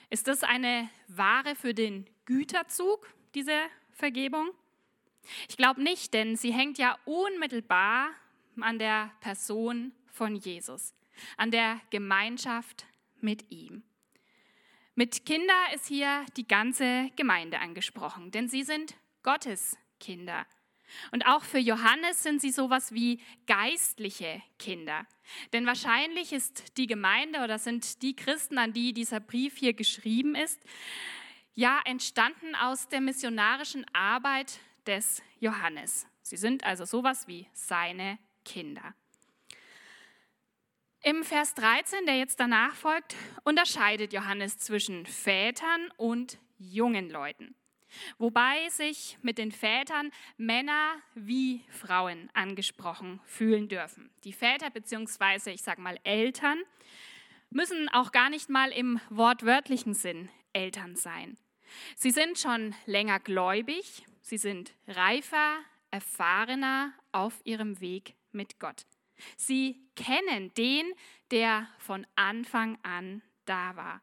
Ist 0.10 0.28
das 0.28 0.44
eine 0.44 0.90
Ware 1.08 1.56
für 1.56 1.74
den 1.74 2.10
Güterzug, 2.26 3.08
diese 3.36 3.60
Vergebung? 3.92 4.52
Ich 5.48 5.58
glaube 5.58 5.82
nicht, 5.82 6.14
denn 6.14 6.36
sie 6.36 6.54
hängt 6.54 6.78
ja 6.78 6.98
unmittelbar 7.06 8.10
an 8.60 8.80
der 8.80 9.12
Person 9.22 9.94
von 10.08 10.36
Jesus, 10.36 10.94
an 11.38 11.52
der 11.52 11.80
Gemeinschaft 11.90 12.86
mit 13.20 13.52
ihm. 13.52 13.84
Mit 14.96 15.26
Kinder 15.26 15.74
ist 15.74 15.88
hier 15.88 16.26
die 16.38 16.48
ganze 16.48 17.10
Gemeinde 17.16 17.60
angesprochen, 17.60 18.30
denn 18.30 18.48
sie 18.48 18.64
sind 18.64 18.96
Gottes 19.24 19.78
Kinder. 20.00 20.46
Und 21.12 21.26
auch 21.26 21.44
für 21.44 21.58
Johannes 21.58 22.22
sind 22.22 22.42
sie 22.42 22.52
sowas 22.52 22.94
wie 22.94 23.20
geistliche 23.48 24.44
Kinder. 24.60 25.08
Denn 25.52 25.66
wahrscheinlich 25.66 26.34
ist 26.34 26.78
die 26.78 26.86
Gemeinde 26.86 27.40
oder 27.44 27.58
sind 27.58 28.04
die 28.04 28.16
Christen, 28.16 28.60
an 28.60 28.74
die 28.74 28.94
dieser 28.94 29.20
Brief 29.20 29.58
hier 29.58 29.74
geschrieben 29.74 30.36
ist, 30.36 30.62
ja 31.56 31.80
entstanden 31.86 32.56
aus 32.56 32.88
der 32.90 33.02
missionarischen 33.02 33.86
Arbeit 33.94 34.60
des 34.88 35.22
Johannes. 35.40 36.08
Sie 36.22 36.38
sind 36.38 36.64
also 36.64 36.86
sowas 36.86 37.28
wie 37.28 37.48
seine 37.54 38.18
Kinder. 38.46 38.94
Im 41.02 41.24
Vers 41.24 41.54
13, 41.56 42.06
der 42.06 42.18
jetzt 42.18 42.40
danach 42.40 42.76
folgt, 42.76 43.16
unterscheidet 43.44 44.14
Johannes 44.14 44.58
zwischen 44.58 45.06
Vätern 45.06 45.92
und 45.98 46.38
jungen 46.58 47.10
Leuten. 47.10 47.56
Wobei 48.18 48.70
sich 48.70 49.18
mit 49.22 49.38
den 49.38 49.52
Vätern 49.52 50.12
Männer 50.38 50.96
wie 51.14 51.64
Frauen 51.70 52.30
angesprochen 52.34 53.20
fühlen 53.26 53.68
dürfen. 53.68 54.10
Die 54.24 54.34
Väter 54.34 54.70
bzw. 54.70 55.52
ich 55.52 55.62
sage 55.62 55.82
mal 55.82 56.00
Eltern 56.04 56.62
müssen 57.50 57.90
auch 57.90 58.12
gar 58.12 58.30
nicht 58.30 58.50
mal 58.50 58.72
im 58.72 59.00
wortwörtlichen 59.10 59.94
Sinn 59.94 60.30
Eltern 60.54 60.96
sein. 60.96 61.38
Sie 61.96 62.12
sind 62.12 62.40
schon 62.40 62.76
länger 62.86 63.20
gläubig, 63.20 64.06
sie 64.24 64.38
sind 64.38 64.74
reifer, 64.88 65.60
erfahrener 65.92 66.92
auf 67.12 67.40
ihrem 67.44 67.80
Weg 67.80 68.16
mit 68.32 68.60
Gott. 68.60 68.88
Sie 69.38 69.80
kennen 69.96 70.52
den, 70.56 70.92
der 71.30 71.68
von 71.78 72.08
Anfang 72.16 72.80
an 72.82 73.22
da 73.46 73.76
war. 73.76 74.02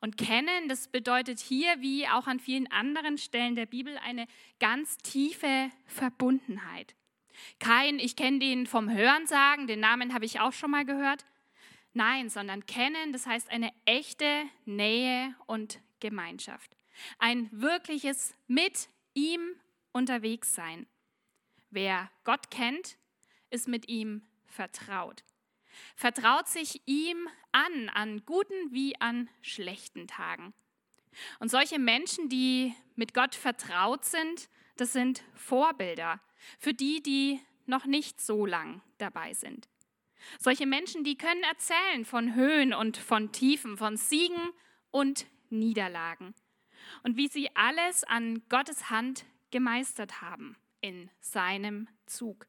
Und 0.00 0.16
kennen, 0.18 0.68
das 0.68 0.88
bedeutet 0.88 1.38
hier 1.38 1.80
wie 1.80 2.08
auch 2.08 2.26
an 2.26 2.40
vielen 2.40 2.70
anderen 2.70 3.16
Stellen 3.16 3.54
der 3.54 3.66
Bibel 3.66 3.96
eine 3.98 4.26
ganz 4.58 4.98
tiefe 4.98 5.70
Verbundenheit. 5.86 6.94
Kein, 7.58 7.98
ich 7.98 8.16
kenne 8.16 8.38
den 8.38 8.66
vom 8.66 8.90
Hören 8.90 9.26
sagen, 9.26 9.66
den 9.66 9.80
Namen 9.80 10.14
habe 10.14 10.24
ich 10.24 10.40
auch 10.40 10.52
schon 10.52 10.70
mal 10.70 10.84
gehört. 10.84 11.24
Nein, 11.92 12.28
sondern 12.28 12.66
kennen, 12.66 13.12
das 13.12 13.26
heißt 13.26 13.50
eine 13.50 13.72
echte 13.84 14.44
Nähe 14.64 15.34
und 15.46 15.80
Gemeinschaft. 16.00 16.76
Ein 17.18 17.48
wirkliches 17.52 18.34
mit 18.46 18.88
ihm 19.14 19.56
unterwegs 19.92 20.54
sein. 20.54 20.86
Wer 21.70 22.10
Gott 22.24 22.50
kennt, 22.50 22.98
ist 23.50 23.68
mit 23.68 23.88
ihm 23.88 24.22
vertraut. 24.46 25.24
Vertraut 25.96 26.48
sich 26.48 26.82
ihm 26.86 27.28
an, 27.52 27.88
an 27.88 28.24
guten 28.24 28.72
wie 28.72 29.00
an 29.00 29.28
schlechten 29.42 30.06
Tagen. 30.06 30.54
Und 31.38 31.50
solche 31.50 31.78
Menschen, 31.78 32.28
die 32.28 32.74
mit 32.96 33.14
Gott 33.14 33.34
vertraut 33.34 34.04
sind, 34.04 34.48
das 34.76 34.92
sind 34.92 35.22
Vorbilder 35.34 36.20
für 36.58 36.74
die, 36.74 37.02
die 37.02 37.40
noch 37.66 37.86
nicht 37.86 38.20
so 38.20 38.46
lang 38.46 38.82
dabei 38.98 39.32
sind. 39.32 39.68
Solche 40.38 40.66
Menschen, 40.66 41.04
die 41.04 41.16
können 41.16 41.42
erzählen 41.42 42.04
von 42.04 42.34
Höhen 42.34 42.72
und 42.72 42.96
von 42.96 43.30
Tiefen, 43.32 43.76
von 43.76 43.96
Siegen 43.96 44.50
und 44.90 45.26
Niederlagen 45.50 46.34
und 47.04 47.16
wie 47.16 47.28
sie 47.28 47.54
alles 47.54 48.02
an 48.04 48.42
Gottes 48.48 48.90
Hand 48.90 49.24
gemeistert 49.50 50.20
haben 50.20 50.56
in 50.80 51.10
seinem 51.20 51.86
Zug. 52.06 52.48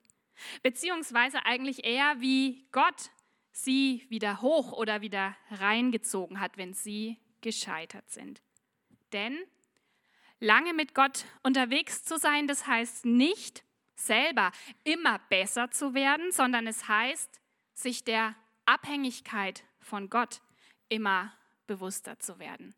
Beziehungsweise 0.63 1.45
eigentlich 1.45 1.85
eher, 1.85 2.19
wie 2.19 2.65
Gott 2.71 3.11
sie 3.51 4.05
wieder 4.09 4.41
hoch 4.41 4.71
oder 4.71 5.01
wieder 5.01 5.35
reingezogen 5.51 6.39
hat, 6.39 6.57
wenn 6.57 6.73
sie 6.73 7.17
gescheitert 7.41 8.09
sind. 8.09 8.41
Denn 9.13 9.37
lange 10.39 10.73
mit 10.73 10.95
Gott 10.95 11.25
unterwegs 11.43 12.03
zu 12.03 12.17
sein, 12.17 12.47
das 12.47 12.67
heißt 12.67 13.05
nicht 13.05 13.63
selber 13.95 14.51
immer 14.83 15.19
besser 15.29 15.71
zu 15.71 15.93
werden, 15.93 16.31
sondern 16.31 16.67
es 16.67 16.87
heißt, 16.87 17.39
sich 17.73 18.03
der 18.03 18.35
Abhängigkeit 18.65 19.63
von 19.79 20.09
Gott 20.09 20.41
immer 20.89 21.33
bewusster 21.67 22.19
zu 22.19 22.39
werden. 22.39 22.75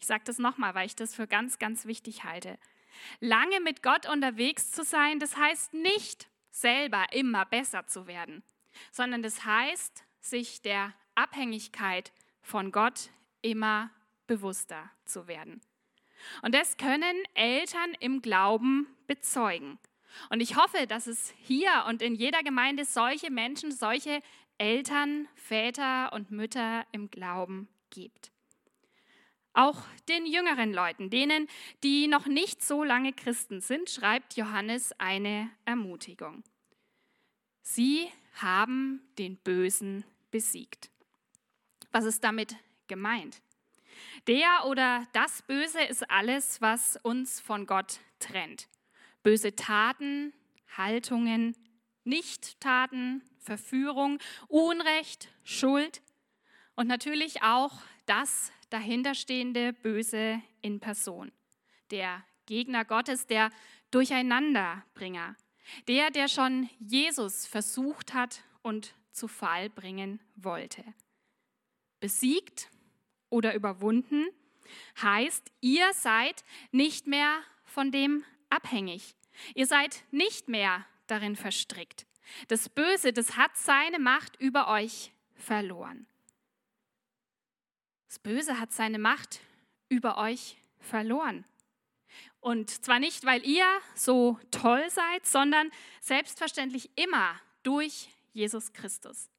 Ich 0.00 0.06
sage 0.06 0.24
das 0.24 0.38
nochmal, 0.38 0.74
weil 0.74 0.86
ich 0.86 0.96
das 0.96 1.14
für 1.14 1.26
ganz, 1.26 1.58
ganz 1.58 1.84
wichtig 1.84 2.24
halte. 2.24 2.58
Lange 3.20 3.60
mit 3.60 3.82
Gott 3.82 4.08
unterwegs 4.08 4.72
zu 4.72 4.82
sein, 4.82 5.18
das 5.18 5.36
heißt 5.36 5.74
nicht 5.74 6.28
selber 6.50 7.06
immer 7.12 7.44
besser 7.44 7.86
zu 7.86 8.06
werden, 8.06 8.42
sondern 8.90 9.22
das 9.22 9.44
heißt, 9.44 10.04
sich 10.20 10.62
der 10.62 10.94
Abhängigkeit 11.14 12.12
von 12.42 12.72
Gott 12.72 13.10
immer 13.42 13.90
bewusster 14.26 14.90
zu 15.04 15.28
werden. 15.28 15.60
Und 16.42 16.54
das 16.54 16.76
können 16.76 17.16
Eltern 17.34 17.94
im 18.00 18.20
Glauben 18.22 18.86
bezeugen. 19.06 19.78
Und 20.28 20.40
ich 20.40 20.56
hoffe, 20.56 20.86
dass 20.86 21.06
es 21.06 21.32
hier 21.38 21.84
und 21.88 22.02
in 22.02 22.14
jeder 22.14 22.42
Gemeinde 22.42 22.84
solche 22.84 23.30
Menschen, 23.30 23.70
solche 23.70 24.20
Eltern, 24.58 25.28
Väter 25.34 26.12
und 26.12 26.30
Mütter 26.30 26.86
im 26.92 27.10
Glauben 27.10 27.68
gibt. 27.90 28.32
Auch 29.52 29.82
den 30.08 30.26
jüngeren 30.26 30.72
Leuten, 30.72 31.10
denen, 31.10 31.48
die 31.82 32.06
noch 32.06 32.26
nicht 32.26 32.62
so 32.62 32.84
lange 32.84 33.12
Christen 33.12 33.60
sind, 33.60 33.90
schreibt 33.90 34.36
Johannes 34.36 34.92
eine 34.98 35.50
Ermutigung. 35.64 36.44
Sie 37.62 38.08
haben 38.34 39.02
den 39.18 39.36
Bösen 39.36 40.04
besiegt. 40.30 40.90
Was 41.92 42.04
ist 42.04 42.22
damit 42.22 42.56
gemeint? 42.86 43.42
Der 44.26 44.66
oder 44.66 45.06
das 45.12 45.42
Böse 45.42 45.82
ist 45.82 46.08
alles, 46.10 46.60
was 46.60 46.96
uns 47.02 47.40
von 47.40 47.66
Gott 47.66 48.00
trennt. 48.18 48.68
Böse 49.22 49.54
Taten, 49.54 50.32
Haltungen, 50.76 51.56
Nichttaten, 52.04 53.22
Verführung, 53.38 54.18
Unrecht, 54.48 55.28
Schuld 55.44 56.02
und 56.76 56.86
natürlich 56.86 57.42
auch 57.42 57.72
das 58.06 58.52
dahinterstehende 58.70 59.72
Böse 59.72 60.42
in 60.62 60.80
Person. 60.80 61.32
Der 61.90 62.24
Gegner 62.46 62.84
Gottes, 62.84 63.26
der 63.26 63.50
Durcheinanderbringer, 63.90 65.36
der, 65.88 66.10
der 66.10 66.28
schon 66.28 66.68
Jesus 66.78 67.46
versucht 67.46 68.14
hat 68.14 68.42
und 68.62 68.94
zu 69.12 69.28
Fall 69.28 69.70
bringen 69.70 70.20
wollte. 70.36 70.84
Besiegt 72.00 72.70
oder 73.28 73.54
überwunden 73.54 74.26
heißt, 75.02 75.50
ihr 75.60 75.92
seid 75.92 76.44
nicht 76.70 77.06
mehr 77.06 77.42
von 77.64 77.90
dem 77.90 78.24
abhängig. 78.48 79.14
Ihr 79.54 79.66
seid 79.66 80.04
nicht 80.10 80.48
mehr 80.48 80.86
darin 81.06 81.36
verstrickt. 81.36 82.06
Das 82.48 82.68
Böse, 82.68 83.12
das 83.12 83.36
hat 83.36 83.56
seine 83.56 83.98
Macht 83.98 84.40
über 84.40 84.68
euch 84.68 85.12
verloren. 85.34 86.06
Das 88.10 88.18
Böse 88.18 88.58
hat 88.58 88.72
seine 88.72 88.98
Macht 88.98 89.38
über 89.88 90.18
euch 90.18 90.56
verloren. 90.80 91.44
Und 92.40 92.68
zwar 92.68 92.98
nicht, 92.98 93.24
weil 93.24 93.46
ihr 93.46 93.64
so 93.94 94.36
toll 94.50 94.82
seid, 94.90 95.24
sondern 95.24 95.70
selbstverständlich 96.00 96.90
immer 96.96 97.40
durch 97.62 98.08
Jesus 98.32 98.72
Christus. 98.72 99.30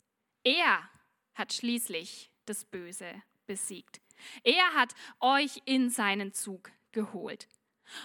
Er 0.46 0.90
hat 1.34 1.52
schließlich 1.52 2.32
das 2.46 2.64
Böse 2.64 3.22
besiegt. 3.46 4.00
Er 4.42 4.74
hat 4.74 4.96
euch 5.20 5.62
in 5.66 5.90
seinen 5.90 6.32
Zug 6.32 6.72
geholt. 6.94 7.50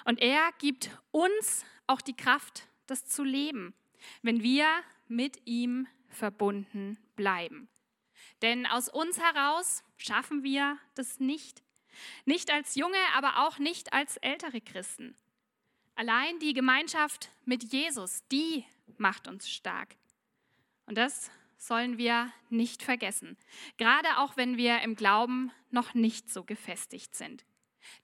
Und 0.04 0.20
er 0.20 0.50
gibt 0.58 0.90
uns 1.12 1.64
auch 1.86 2.00
die 2.00 2.16
Kraft, 2.16 2.66
das 2.88 3.06
zu 3.06 3.22
leben, 3.22 3.72
wenn 4.22 4.42
wir 4.42 4.66
mit 5.06 5.46
ihm 5.46 5.86
verbunden 6.08 6.98
bleiben. 7.14 7.68
Denn 8.42 8.66
aus 8.66 8.88
uns 8.88 9.18
heraus 9.18 9.82
schaffen 9.96 10.42
wir 10.42 10.78
das 10.94 11.20
nicht. 11.20 11.62
Nicht 12.24 12.50
als 12.50 12.74
junge, 12.74 12.98
aber 13.14 13.46
auch 13.46 13.58
nicht 13.58 13.92
als 13.92 14.16
ältere 14.18 14.60
Christen. 14.60 15.16
Allein 15.94 16.38
die 16.40 16.52
Gemeinschaft 16.52 17.30
mit 17.46 17.72
Jesus, 17.72 18.22
die 18.30 18.64
macht 18.98 19.28
uns 19.28 19.48
stark. 19.48 19.96
Und 20.84 20.98
das 20.98 21.30
sollen 21.56 21.96
wir 21.96 22.30
nicht 22.50 22.82
vergessen, 22.82 23.36
gerade 23.78 24.18
auch 24.18 24.36
wenn 24.36 24.58
wir 24.58 24.80
im 24.82 24.94
Glauben 24.94 25.50
noch 25.70 25.94
nicht 25.94 26.28
so 26.30 26.44
gefestigt 26.44 27.14
sind. 27.14 27.44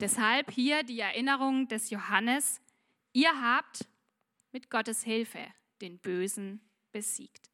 Deshalb 0.00 0.50
hier 0.50 0.82
die 0.84 1.00
Erinnerung 1.00 1.68
des 1.68 1.90
Johannes, 1.90 2.60
ihr 3.12 3.42
habt 3.42 3.86
mit 4.52 4.70
Gottes 4.70 5.02
Hilfe 5.04 5.46
den 5.80 5.98
Bösen 5.98 6.60
besiegt. 6.92 7.51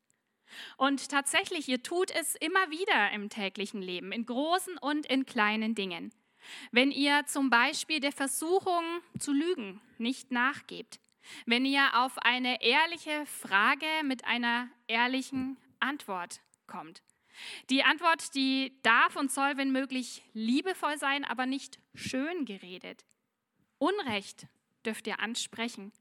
Und 0.77 1.09
tatsächlich, 1.09 1.69
ihr 1.69 1.83
tut 1.83 2.11
es 2.11 2.35
immer 2.37 2.71
wieder 2.71 3.11
im 3.13 3.29
täglichen 3.29 3.83
Leben, 3.83 4.13
in 4.13 4.27
großen 4.27 4.79
und 4.79 5.07
in 5.07 5.27
kleinen 5.27 5.75
Dingen. 5.75 6.13
Wenn 6.73 6.91
ihr 6.91 7.27
zum 7.27 7.51
Beispiel 7.51 8.01
der 8.01 8.13
Versuchung 8.13 8.85
zu 9.19 9.33
lügen 9.33 9.81
nicht 9.99 10.31
nachgebt, 10.31 11.01
wenn 11.45 11.67
ihr 11.67 11.91
auf 11.95 12.17
eine 12.19 12.63
ehrliche 12.63 13.27
Frage 13.27 13.87
mit 14.05 14.25
einer 14.25 14.69
ehrlichen 14.87 15.59
Antwort 15.81 16.41
kommt, 16.67 17.03
Die 17.71 17.85
Antwort, 17.85 18.35
die 18.35 18.73
darf 18.83 19.17
und 19.17 19.31
soll, 19.31 19.57
wenn 19.57 19.71
möglich, 19.71 20.23
liebevoll 20.33 20.99
sein, 20.99 21.25
aber 21.25 21.47
nicht 21.47 21.79
schön 21.95 22.45
geredet. 22.45 23.05
Unrecht 23.79 24.47
dürft 24.85 25.07
ihr 25.07 25.21
ansprechen, 25.21 25.93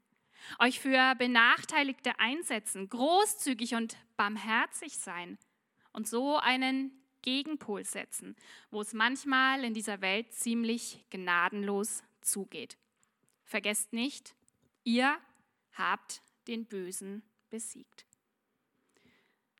euch 0.58 0.80
für 0.80 1.14
Benachteiligte 1.16 2.18
einsetzen, 2.18 2.88
großzügig 2.88 3.74
und 3.74 3.96
barmherzig 4.16 4.98
sein 4.98 5.38
und 5.92 6.08
so 6.08 6.36
einen 6.36 6.92
Gegenpol 7.22 7.84
setzen, 7.84 8.36
wo 8.70 8.80
es 8.80 8.92
manchmal 8.92 9.64
in 9.64 9.74
dieser 9.74 10.00
Welt 10.00 10.32
ziemlich 10.32 11.04
gnadenlos 11.10 12.02
zugeht. 12.20 12.78
Vergesst 13.44 13.92
nicht, 13.92 14.34
ihr 14.84 15.18
habt 15.72 16.22
den 16.46 16.66
Bösen 16.66 17.22
besiegt. 17.50 18.06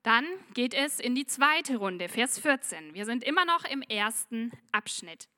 Dann 0.02 0.26
geht 0.54 0.74
es 0.74 1.00
in 1.00 1.14
die 1.14 1.26
zweite 1.26 1.76
Runde, 1.76 2.08
Vers 2.08 2.38
14. 2.38 2.94
Wir 2.94 3.04
sind 3.04 3.24
immer 3.24 3.44
noch 3.44 3.64
im 3.64 3.82
ersten 3.82 4.52
Abschnitt. 4.72 5.28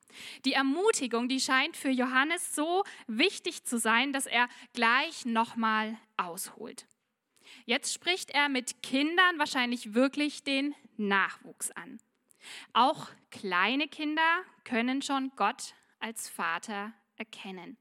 Die 0.44 0.52
Ermutigung, 0.52 1.28
die 1.28 1.40
scheint 1.40 1.76
für 1.76 1.90
Johannes 1.90 2.54
so 2.54 2.84
wichtig 3.06 3.64
zu 3.64 3.78
sein, 3.78 4.12
dass 4.12 4.26
er 4.26 4.48
gleich 4.72 5.24
nochmal 5.24 5.96
ausholt. 6.16 6.86
Jetzt 7.64 7.92
spricht 7.92 8.30
er 8.30 8.48
mit 8.48 8.82
Kindern 8.82 9.38
wahrscheinlich 9.38 9.94
wirklich 9.94 10.44
den 10.44 10.74
Nachwuchs 10.96 11.70
an. 11.70 11.98
Auch 12.72 13.08
kleine 13.30 13.88
Kinder 13.88 14.42
können 14.64 15.02
schon 15.02 15.32
Gott 15.36 15.74
als 15.98 16.28
Vater 16.28 16.92
erkennen. 17.16 17.76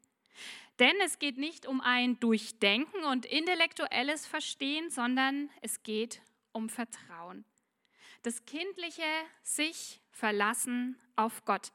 Denn 0.79 0.95
es 1.03 1.19
geht 1.19 1.37
nicht 1.37 1.65
um 1.65 1.81
ein 1.81 2.19
Durchdenken 2.19 3.03
und 3.03 3.25
intellektuelles 3.25 4.25
Verstehen, 4.25 4.89
sondern 4.89 5.49
es 5.61 5.83
geht 5.83 6.21
um 6.53 6.69
Vertrauen. 6.69 7.43
Das 8.21 8.45
kindliche 8.45 9.03
sich 9.43 10.01
verlassen 10.11 10.97
auf 11.15 11.43
Gott. 11.45 11.71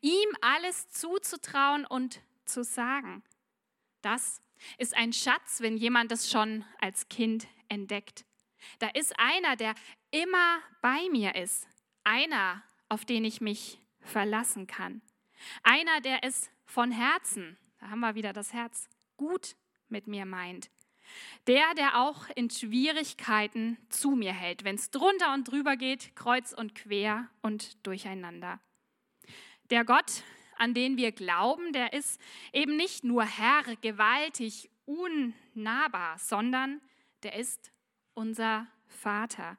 Ihm 0.00 0.28
alles 0.40 0.88
zuzutrauen 0.88 1.86
und 1.86 2.20
zu 2.44 2.64
sagen. 2.64 3.22
Das 4.02 4.40
ist 4.78 4.96
ein 4.96 5.12
Schatz, 5.12 5.60
wenn 5.60 5.76
jemand 5.76 6.10
das 6.10 6.30
schon 6.30 6.64
als 6.80 7.08
Kind 7.08 7.46
entdeckt. 7.68 8.24
Da 8.78 8.88
ist 8.88 9.18
einer, 9.18 9.56
der 9.56 9.74
immer 10.10 10.58
bei 10.80 11.08
mir 11.10 11.34
ist. 11.34 11.66
Einer, 12.04 12.62
auf 12.88 13.04
den 13.04 13.24
ich 13.24 13.40
mich 13.40 13.80
verlassen 14.00 14.66
kann. 14.66 15.02
Einer, 15.62 16.00
der 16.00 16.24
es 16.24 16.50
von 16.64 16.90
Herzen, 16.90 17.56
da 17.78 17.90
haben 17.90 18.00
wir 18.00 18.14
wieder 18.14 18.32
das 18.32 18.52
Herz, 18.52 18.88
gut 19.16 19.56
mit 19.88 20.06
mir 20.06 20.24
meint. 20.24 20.70
Der, 21.46 21.74
der 21.74 22.00
auch 22.00 22.28
in 22.34 22.48
Schwierigkeiten 22.48 23.76
zu 23.90 24.12
mir 24.12 24.32
hält, 24.32 24.64
wenn 24.64 24.76
es 24.76 24.90
drunter 24.90 25.34
und 25.34 25.44
drüber 25.44 25.76
geht, 25.76 26.16
kreuz 26.16 26.52
und 26.52 26.74
quer 26.74 27.28
und 27.42 27.86
durcheinander. 27.86 28.60
Der 29.74 29.84
Gott, 29.84 30.22
an 30.56 30.72
den 30.72 30.96
wir 30.96 31.10
glauben, 31.10 31.72
der 31.72 31.94
ist 31.94 32.20
eben 32.52 32.76
nicht 32.76 33.02
nur 33.02 33.24
Herr, 33.24 33.64
gewaltig, 33.80 34.70
unnahbar, 34.84 36.16
sondern 36.16 36.80
der 37.24 37.34
ist 37.34 37.72
unser 38.12 38.68
Vater. 38.86 39.58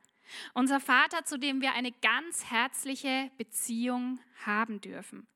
Unser 0.54 0.80
Vater, 0.80 1.26
zu 1.26 1.38
dem 1.38 1.60
wir 1.60 1.74
eine 1.74 1.92
ganz 1.92 2.50
herzliche 2.50 3.30
Beziehung 3.38 4.22
haben 4.46 4.80
dürfen. 4.80 5.28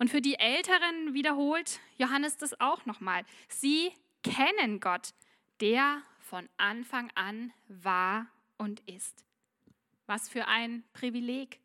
Und 0.00 0.10
für 0.10 0.20
die 0.20 0.40
Älteren 0.40 1.14
wiederholt 1.14 1.78
Johannes 1.98 2.36
das 2.36 2.60
auch 2.60 2.84
nochmal. 2.84 3.24
Sie 3.46 3.92
kennen 4.24 4.80
Gott, 4.80 5.10
der 5.60 6.02
von 6.18 6.48
Anfang 6.56 7.12
an 7.14 7.52
war 7.68 8.26
und 8.56 8.80
ist. 8.88 9.24
Was 10.06 10.28
für 10.28 10.48
ein 10.48 10.82
Privileg, 10.94 11.60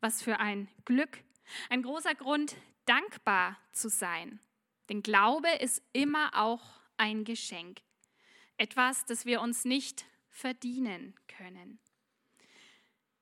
was 0.00 0.24
für 0.24 0.40
ein 0.40 0.66
Glück, 0.84 1.22
ein 1.70 1.82
großer 1.82 2.14
Grund, 2.14 2.56
dankbar 2.84 3.58
zu 3.72 3.88
sein. 3.88 4.40
Denn 4.88 5.02
Glaube 5.02 5.48
ist 5.60 5.82
immer 5.92 6.30
auch 6.34 6.62
ein 6.96 7.24
Geschenk, 7.24 7.80
etwas, 8.56 9.04
das 9.04 9.26
wir 9.26 9.40
uns 9.40 9.64
nicht 9.64 10.04
verdienen 10.28 11.14
können. 11.28 11.78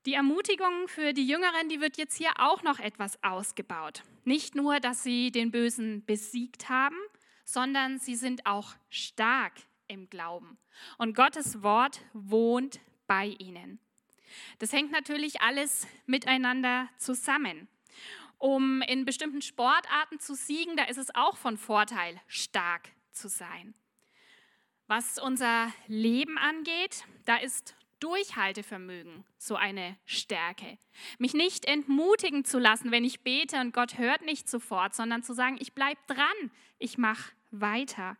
Die 0.06 0.14
Ermutigung 0.14 0.88
für 0.88 1.12
die 1.12 1.26
Jüngeren, 1.26 1.68
die 1.68 1.80
wird 1.80 1.98
jetzt 1.98 2.16
hier 2.16 2.32
auch 2.38 2.62
noch 2.62 2.78
etwas 2.78 3.22
ausgebaut. 3.22 4.02
Nicht 4.24 4.54
nur, 4.54 4.80
dass 4.80 5.02
sie 5.02 5.30
den 5.30 5.50
Bösen 5.50 6.04
besiegt 6.06 6.70
haben, 6.70 6.96
sondern 7.44 7.98
sie 7.98 8.14
sind 8.14 8.46
auch 8.46 8.74
stark 8.88 9.52
im 9.88 10.08
Glauben. 10.08 10.58
Und 10.96 11.14
Gottes 11.14 11.62
Wort 11.62 12.00
wohnt 12.14 12.80
bei 13.06 13.26
ihnen. 13.38 13.78
Das 14.58 14.72
hängt 14.72 14.92
natürlich 14.92 15.42
alles 15.42 15.86
miteinander 16.06 16.88
zusammen. 16.96 17.68
Um 18.40 18.80
in 18.80 19.04
bestimmten 19.04 19.42
Sportarten 19.42 20.18
zu 20.18 20.34
siegen, 20.34 20.74
da 20.74 20.84
ist 20.84 20.96
es 20.96 21.14
auch 21.14 21.36
von 21.36 21.58
Vorteil, 21.58 22.18
stark 22.26 22.88
zu 23.12 23.28
sein. 23.28 23.74
Was 24.86 25.18
unser 25.18 25.70
Leben 25.86 26.38
angeht, 26.38 27.04
da 27.26 27.36
ist 27.36 27.74
Durchhaltevermögen 28.00 29.26
so 29.36 29.56
eine 29.56 29.94
Stärke. 30.06 30.78
Mich 31.18 31.34
nicht 31.34 31.66
entmutigen 31.66 32.46
zu 32.46 32.58
lassen, 32.58 32.90
wenn 32.90 33.04
ich 33.04 33.20
bete 33.20 33.60
und 33.60 33.74
Gott 33.74 33.98
hört 33.98 34.22
nicht 34.22 34.48
sofort, 34.48 34.94
sondern 34.94 35.22
zu 35.22 35.34
sagen, 35.34 35.58
ich 35.60 35.74
bleibe 35.74 36.00
dran, 36.06 36.50
ich 36.78 36.96
mache 36.96 37.32
weiter. 37.50 38.16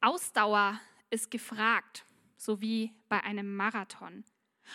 Ausdauer 0.00 0.80
ist 1.10 1.30
gefragt, 1.30 2.06
so 2.38 2.62
wie 2.62 2.94
bei 3.10 3.22
einem 3.22 3.54
Marathon. 3.56 4.24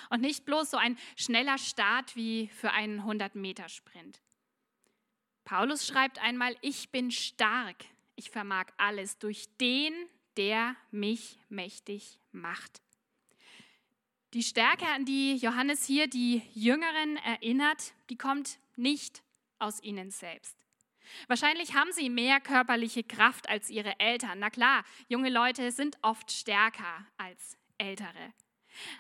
Und 0.10 0.22
nicht 0.22 0.46
bloß 0.46 0.72
so 0.72 0.78
ein 0.78 0.98
schneller 1.16 1.58
Start 1.58 2.16
wie 2.16 2.48
für 2.50 2.72
einen 2.72 3.02
100-Meter-Sprint. 3.02 4.22
Paulus 5.44 5.88
schreibt 5.88 6.20
einmal, 6.20 6.56
ich 6.62 6.90
bin 6.90 7.12
stark, 7.12 7.86
ich 8.16 8.30
vermag 8.30 8.68
alles 8.78 9.18
durch 9.18 9.48
den, 9.58 9.94
der 10.36 10.76
mich 10.92 11.40
mächtig 11.50 12.20
macht. 12.32 12.82
Die 14.34 14.44
Stärke, 14.44 14.86
an 14.88 15.06
die 15.06 15.36
Johannes 15.38 15.86
hier 15.86 16.08
die 16.08 16.42
Jüngeren 16.54 17.16
erinnert, 17.18 17.94
die 18.10 18.18
kommt 18.18 18.60
nicht 18.76 19.24
aus 19.58 19.82
ihnen 19.82 20.12
selbst. 20.12 20.58
Wahrscheinlich 21.28 21.74
haben 21.74 21.92
sie 21.94 22.10
mehr 22.10 22.42
körperliche 22.42 23.04
Kraft 23.04 23.50
als 23.50 23.70
ihre 23.70 24.00
Eltern. 24.00 24.40
Na 24.40 24.50
klar, 24.50 24.84
junge 25.08 25.30
Leute 25.30 25.72
sind 25.72 25.98
oft 26.02 26.32
stärker 26.32 27.08
als 27.18 27.58
ältere. 27.78 28.34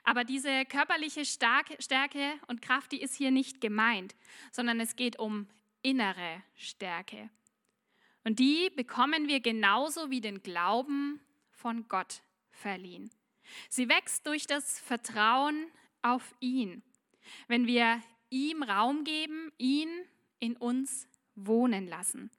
Aber 0.04 0.24
diese 0.24 0.66
körperliche 0.66 1.26
Stärke 1.26 2.34
und 2.48 2.62
Kraft, 2.62 2.92
die 2.92 3.02
ist 3.02 3.16
hier 3.16 3.32
nicht 3.32 3.62
gemeint, 3.62 4.16
sondern 4.52 4.80
es 4.80 4.96
geht 4.96 5.20
um 5.20 5.48
innere 5.82 6.44
Stärke. 6.56 7.30
Und 8.24 8.40
die 8.40 8.70
bekommen 8.76 9.28
wir 9.28 9.40
genauso 9.40 10.10
wie 10.10 10.22
den 10.22 10.44
Glauben 10.44 11.22
von 11.52 11.88
Gott 11.88 12.22
verliehen. 12.52 13.10
Sie 13.70 13.88
wächst 13.88 14.28
durch 14.28 14.48
das 14.48 14.80
Vertrauen 14.80 15.68
auf 16.02 16.36
ihn. 16.40 16.84
Wenn 17.48 17.68
wir 17.68 18.02
ihm 18.30 18.64
Raum 18.64 19.04
geben, 19.04 19.52
ihn 19.58 19.90
in 20.40 20.58
uns 20.58 21.08
wohnen 21.36 21.88
lassen. 21.88 22.30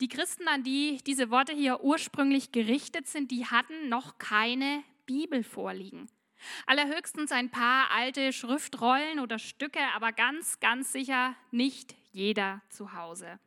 Die 0.00 0.08
Christen, 0.08 0.48
an 0.48 0.64
die 0.64 0.98
diese 1.06 1.30
Worte 1.30 1.52
hier 1.52 1.84
ursprünglich 1.84 2.50
gerichtet 2.50 3.06
sind, 3.06 3.30
die 3.30 3.46
hatten 3.46 3.88
noch 3.88 4.18
keine 4.18 4.82
Bibel 5.06 5.44
vorliegen. 5.44 6.08
Allerhöchstens 6.66 7.32
ein 7.32 7.50
paar 7.50 7.90
alte 7.90 8.32
Schriftrollen 8.32 9.20
oder 9.20 9.38
Stücke, 9.38 9.80
aber 9.94 10.12
ganz, 10.12 10.60
ganz 10.60 10.92
sicher 10.92 11.34
nicht 11.50 11.94
jeder 12.12 12.60
zu 12.68 12.92
Hause. 12.92 13.38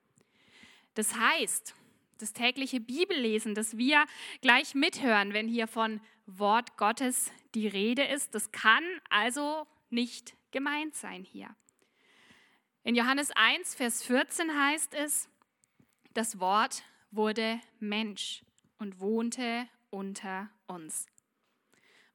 Das 0.93 1.15
heißt, 1.15 1.75
das 2.17 2.33
tägliche 2.33 2.79
Bibellesen, 2.79 3.53
das 3.53 3.77
wir 3.77 4.05
gleich 4.41 4.73
mithören, 4.73 5.33
wenn 5.33 5.47
hier 5.47 5.67
von 5.67 6.01
Wort 6.25 6.77
Gottes 6.77 7.31
die 7.53 7.67
Rede 7.67 8.03
ist, 8.03 8.33
das 8.33 8.51
kann 8.51 8.83
also 9.09 9.67
nicht 9.89 10.35
gemeint 10.51 10.95
sein 10.95 11.23
hier. 11.23 11.55
In 12.83 12.95
Johannes 12.95 13.31
1, 13.31 13.75
Vers 13.75 14.03
14 14.03 14.49
heißt 14.49 14.93
es, 14.95 15.29
das 16.13 16.39
Wort 16.39 16.83
wurde 17.11 17.59
Mensch 17.79 18.43
und 18.79 18.99
wohnte 18.99 19.67
unter 19.89 20.49
uns. 20.67 21.05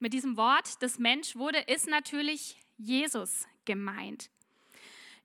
Mit 0.02 0.14
diesem 0.14 0.36
Wort, 0.36 0.82
das 0.82 0.98
Mensch 0.98 1.36
wurde, 1.36 1.60
ist 1.60 1.86
natürlich 1.86 2.60
Jesus 2.76 3.46
gemeint. 3.64 4.30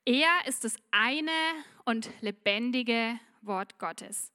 Er 0.06 0.30
ist 0.46 0.66
das 0.66 0.76
eine 0.92 1.32
und 1.84 2.12
lebendige 2.22 3.20
Wort 3.42 3.80
Gottes. 3.80 4.32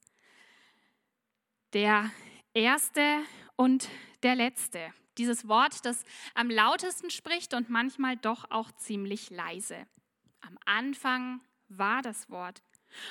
Der 1.71 2.11
erste 2.53 3.21
und 3.55 3.87
der 4.23 4.35
letzte. 4.35 4.93
Dieses 5.17 5.47
Wort, 5.47 5.85
das 5.85 6.03
am 6.33 6.49
lautesten 6.49 7.09
spricht 7.09 7.53
und 7.53 7.69
manchmal 7.69 8.17
doch 8.17 8.51
auch 8.51 8.69
ziemlich 8.73 9.29
leise. 9.29 9.87
Am 10.41 10.57
Anfang 10.65 11.39
war 11.69 12.01
das 12.01 12.29
Wort. 12.29 12.61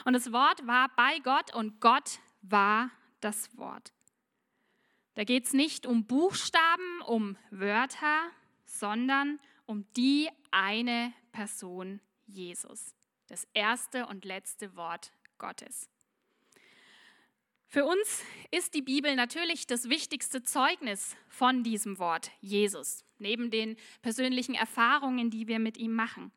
Und 0.04 0.12
das 0.12 0.32
Wort 0.32 0.66
war 0.66 0.90
bei 0.96 1.18
Gott 1.20 1.54
und 1.54 1.80
Gott 1.80 2.18
war 2.42 2.90
das 3.22 3.56
Wort. 3.56 3.94
Da 5.14 5.24
geht 5.24 5.44
es 5.44 5.52
nicht 5.52 5.86
um 5.86 6.06
Buchstaben, 6.06 7.02
um 7.06 7.36
Wörter, 7.50 8.30
sondern 8.64 9.38
um 9.66 9.86
die 9.96 10.28
eine 10.50 11.12
Person 11.32 12.00
Jesus, 12.26 12.94
das 13.26 13.46
erste 13.52 14.06
und 14.06 14.24
letzte 14.24 14.74
Wort 14.76 15.12
Gottes. 15.38 15.90
Für 17.66 17.84
uns 17.86 18.22
ist 18.50 18.74
die 18.74 18.82
Bibel 18.82 19.14
natürlich 19.16 19.66
das 19.66 19.88
wichtigste 19.88 20.42
Zeugnis 20.42 21.16
von 21.28 21.62
diesem 21.62 21.98
Wort 21.98 22.30
Jesus, 22.40 23.04
neben 23.18 23.50
den 23.50 23.76
persönlichen 24.02 24.54
Erfahrungen, 24.54 25.30
die 25.30 25.48
wir 25.48 25.58
mit 25.58 25.78
ihm 25.78 25.94
machen. 25.94 26.32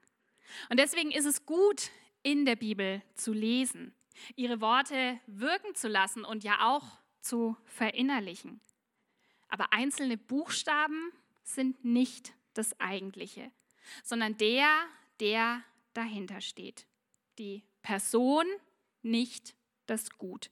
Und 0.69 0.79
deswegen 0.79 1.11
ist 1.11 1.25
es 1.25 1.45
gut, 1.45 1.91
in 2.23 2.45
der 2.45 2.55
Bibel 2.55 3.01
zu 3.15 3.33
lesen, 3.33 3.93
ihre 4.35 4.61
Worte 4.61 5.19
wirken 5.27 5.75
zu 5.75 5.87
lassen 5.87 6.23
und 6.23 6.43
ja 6.43 6.73
auch 6.73 6.99
zu 7.25 7.57
verinnerlichen. 7.65 8.61
Aber 9.47 9.73
einzelne 9.73 10.17
Buchstaben 10.17 11.11
sind 11.43 11.83
nicht 11.83 12.33
das 12.53 12.79
Eigentliche, 12.79 13.51
sondern 14.03 14.37
der, 14.37 14.67
der 15.19 15.63
dahinter 15.93 16.41
steht. 16.41 16.85
Die 17.37 17.63
Person, 17.81 18.45
nicht 19.01 19.55
das 19.85 20.09
Gut. 20.17 20.49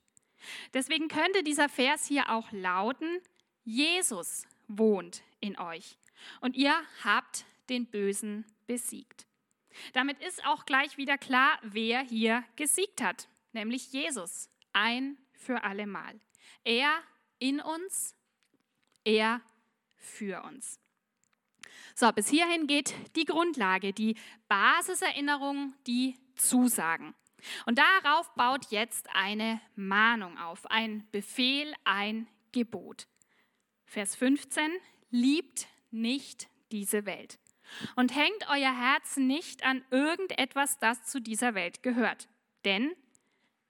Deswegen 0.73 1.07
könnte 1.07 1.43
dieser 1.43 1.69
Vers 1.69 2.05
hier 2.05 2.29
auch 2.29 2.51
lauten, 2.51 3.19
Jesus 3.63 4.45
wohnt 4.67 5.23
in 5.39 5.57
euch 5.57 5.97
und 6.41 6.55
ihr 6.55 6.75
habt 7.03 7.45
den 7.69 7.85
Bösen 7.85 8.45
besiegt. 8.67 9.25
Damit 9.93 10.21
ist 10.21 10.45
auch 10.45 10.65
gleich 10.65 10.97
wieder 10.97 11.17
klar, 11.17 11.57
wer 11.63 12.01
hier 12.01 12.43
gesiegt 12.55 13.01
hat, 13.01 13.27
nämlich 13.53 13.91
Jesus, 13.91 14.49
ein 14.73 15.17
für 15.33 15.63
allemal. 15.63 16.19
Er 16.63 17.01
in 17.39 17.59
uns, 17.59 18.15
er 19.03 19.41
für 19.95 20.43
uns. 20.43 20.79
So, 21.95 22.11
bis 22.11 22.29
hierhin 22.29 22.67
geht 22.67 22.93
die 23.15 23.25
Grundlage, 23.25 23.93
die 23.93 24.15
Basiserinnerung, 24.47 25.73
die 25.85 26.17
Zusagen. 26.35 27.13
Und 27.65 27.77
darauf 27.77 28.33
baut 28.35 28.71
jetzt 28.71 29.07
eine 29.13 29.61
Mahnung 29.75 30.37
auf, 30.37 30.65
ein 30.71 31.07
Befehl, 31.11 31.73
ein 31.83 32.27
Gebot. 32.51 33.07
Vers 33.85 34.15
15, 34.15 34.71
liebt 35.11 35.67
nicht 35.91 36.47
diese 36.71 37.05
Welt 37.05 37.37
und 37.95 38.15
hängt 38.15 38.47
euer 38.49 38.75
Herz 38.75 39.17
nicht 39.17 39.63
an 39.63 39.83
irgendetwas, 39.91 40.79
das 40.79 41.05
zu 41.05 41.19
dieser 41.19 41.53
Welt 41.53 41.83
gehört. 41.83 42.27
Denn 42.65 42.93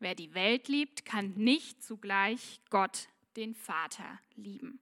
wer 0.03 0.15
die 0.15 0.33
Welt 0.33 0.67
liebt, 0.67 1.05
kann 1.05 1.33
nicht 1.33 1.81
zugleich 1.83 2.61
Gott, 2.69 3.09
den 3.35 3.55
Vater, 3.55 4.19
lieben. 4.35 4.79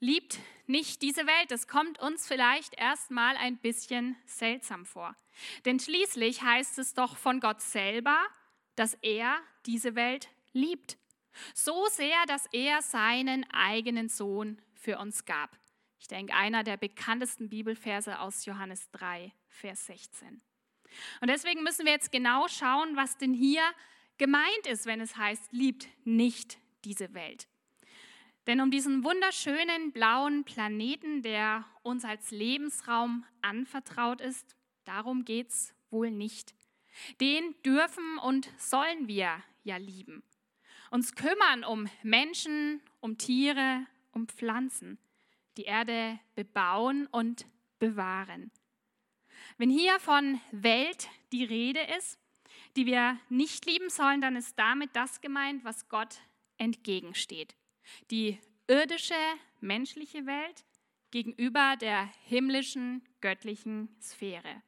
Liebt 0.00 0.38
nicht 0.66 1.02
diese 1.02 1.26
Welt. 1.26 1.50
Das 1.50 1.66
kommt 1.66 1.98
uns 1.98 2.26
vielleicht 2.26 2.74
erstmal 2.74 3.36
ein 3.36 3.58
bisschen 3.58 4.16
seltsam 4.26 4.86
vor. 4.86 5.16
Denn 5.64 5.80
schließlich 5.80 6.42
heißt 6.42 6.78
es 6.78 6.94
doch 6.94 7.16
von 7.16 7.40
Gott 7.40 7.60
selber, 7.60 8.18
dass 8.76 8.94
er 9.02 9.38
diese 9.66 9.96
Welt 9.96 10.28
liebt. 10.52 10.98
So 11.54 11.86
sehr, 11.90 12.26
dass 12.26 12.46
er 12.52 12.82
seinen 12.82 13.44
eigenen 13.50 14.08
Sohn 14.08 14.60
für 14.74 14.98
uns 14.98 15.24
gab. 15.24 15.58
Ich 15.98 16.06
denke, 16.06 16.34
einer 16.34 16.62
der 16.62 16.76
bekanntesten 16.76 17.48
Bibelverse 17.48 18.20
aus 18.20 18.44
Johannes 18.44 18.88
3, 18.92 19.32
Vers 19.48 19.86
16. 19.86 20.40
Und 21.20 21.28
deswegen 21.28 21.62
müssen 21.62 21.86
wir 21.86 21.92
jetzt 21.92 22.12
genau 22.12 22.48
schauen, 22.48 22.96
was 22.96 23.16
denn 23.16 23.34
hier 23.34 23.62
gemeint 24.18 24.66
ist, 24.66 24.86
wenn 24.86 25.00
es 25.00 25.16
heißt, 25.16 25.52
liebt 25.52 25.88
nicht 26.04 26.58
diese 26.84 27.14
Welt. 27.14 27.48
Denn 28.46 28.60
um 28.60 28.70
diesen 28.70 29.04
wunderschönen 29.04 29.92
blauen 29.92 30.44
Planeten, 30.44 31.22
der 31.22 31.66
uns 31.82 32.04
als 32.04 32.30
Lebensraum 32.30 33.24
anvertraut 33.42 34.20
ist, 34.20 34.56
darum 34.84 35.24
geht 35.24 35.50
es 35.50 35.74
wohl 35.90 36.10
nicht. 36.10 36.54
Den 37.20 37.54
dürfen 37.62 38.18
und 38.18 38.48
sollen 38.56 39.06
wir 39.06 39.42
ja 39.64 39.76
lieben. 39.76 40.22
Uns 40.90 41.14
kümmern 41.14 41.62
um 41.64 41.88
Menschen, 42.02 42.80
um 43.00 43.18
Tiere, 43.18 43.86
um 44.12 44.26
Pflanzen, 44.26 44.98
die 45.58 45.64
Erde 45.64 46.18
bebauen 46.34 47.06
und 47.08 47.46
bewahren. 47.78 48.50
Wenn 49.58 49.70
hier 49.70 50.00
von 50.00 50.40
Welt 50.52 51.08
die 51.32 51.44
Rede 51.44 51.80
ist, 51.98 52.18
die 52.76 52.86
wir 52.86 53.18
nicht 53.28 53.66
lieben 53.66 53.90
sollen, 53.90 54.20
dann 54.20 54.36
ist 54.36 54.58
damit 54.58 54.90
das 54.94 55.20
gemeint, 55.20 55.64
was 55.64 55.88
Gott 55.88 56.16
entgegensteht 56.56 57.54
die 58.10 58.38
irdische, 58.66 59.14
menschliche 59.60 60.26
Welt 60.26 60.64
gegenüber 61.10 61.76
der 61.80 62.10
himmlischen, 62.24 63.02
göttlichen 63.20 63.88
Sphäre. 64.00 64.62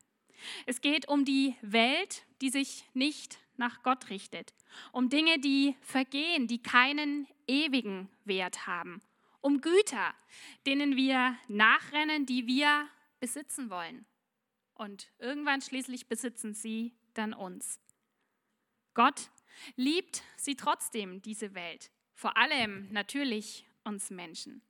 Es 0.66 0.80
geht 0.80 1.08
um 1.08 1.24
die 1.24 1.54
Welt, 1.60 2.24
die 2.40 2.48
sich 2.48 2.84
nicht 2.94 3.38
nach 3.56 3.82
Gott 3.82 4.08
richtet, 4.08 4.54
um 4.92 5.10
Dinge, 5.10 5.38
die 5.38 5.76
vergehen, 5.82 6.46
die 6.46 6.62
keinen 6.62 7.26
ewigen 7.46 8.08
Wert 8.24 8.66
haben, 8.66 9.02
um 9.42 9.60
Güter, 9.60 10.14
denen 10.66 10.96
wir 10.96 11.36
nachrennen, 11.48 12.24
die 12.24 12.46
wir 12.46 12.88
besitzen 13.20 13.68
wollen. 13.68 14.06
Und 14.80 15.12
irgendwann 15.18 15.60
schließlich 15.60 16.06
besitzen 16.06 16.54
sie 16.54 16.94
dann 17.12 17.34
uns. 17.34 17.78
Gott 18.94 19.30
liebt 19.76 20.22
sie 20.38 20.56
trotzdem, 20.56 21.20
diese 21.20 21.54
Welt, 21.54 21.90
vor 22.14 22.38
allem 22.38 22.90
natürlich 22.90 23.66
uns 23.84 24.08
Menschen. 24.08 24.62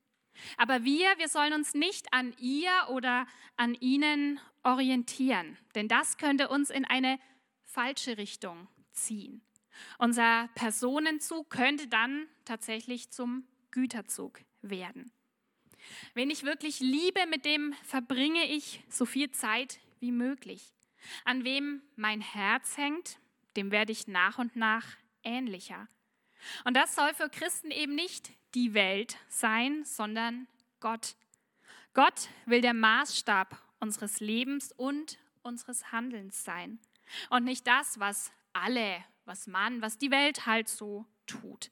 Aber 0.57 0.83
wir, 0.83 1.17
wir 1.19 1.29
sollen 1.29 1.53
uns 1.53 1.75
nicht 1.75 2.13
an 2.13 2.35
ihr 2.41 2.73
oder 2.89 3.25
an 3.57 3.75
ihnen 3.75 4.41
orientieren, 4.65 5.57
denn 5.77 5.87
das 5.87 6.19
könnte 6.19 6.49
uns 6.49 6.71
in 6.71 6.85
eine 6.85 7.21
falsche 7.63 8.19
Richtung 8.19 8.67
ziehen. 8.91 9.43
Unser 9.99 10.49
Personenzug 10.57 11.51
könnte 11.51 11.87
dann 11.87 12.27
tatsächlich 12.45 13.13
zum 13.13 13.47
Güterzug 13.71 14.41
werden. 14.61 15.13
Wen 16.15 16.31
ich 16.31 16.43
wirklich 16.43 16.81
liebe, 16.81 17.27
mit 17.29 17.45
dem 17.45 17.75
verbringe 17.85 18.51
ich 18.51 18.83
so 18.89 19.07
viel 19.07 19.31
Zeit 19.31 19.79
wie 20.01 20.13
möglich. 20.13 20.73
An 21.25 21.45
wem 21.45 21.83
mein 21.97 22.21
Herz 22.21 22.77
hängt, 22.77 23.19
dem 23.57 23.71
werde 23.71 23.93
ich 23.93 24.07
nach 24.07 24.39
und 24.39 24.57
nach 24.57 24.87
ähnlicher. 25.23 25.89
Und 26.65 26.75
das 26.75 26.95
soll 26.95 27.13
für 27.15 27.29
Christen 27.29 27.71
eben 27.71 27.95
nicht 27.95 28.33
die 28.55 28.75
Welt 28.75 29.17
sein, 29.29 29.85
sondern 29.85 30.49
Gott. 30.81 31.17
Gott 31.95 32.29
will 32.47 32.61
der 32.61 32.75
Maßstab 32.75 33.61
unseres 33.79 34.21
Lebens 34.21 34.73
und 34.73 35.19
unseres 35.43 35.93
Handelns 35.93 36.45
sein. 36.45 36.79
Und 37.29 37.45
nicht 37.45 37.67
das, 37.67 37.99
was 37.99 38.33
alle, 38.53 39.05
was 39.25 39.47
man, 39.47 39.83
was 39.83 39.99
die 39.99 40.11
Welt 40.11 40.47
halt 40.47 40.69
so 40.69 41.07
tut. 41.27 41.71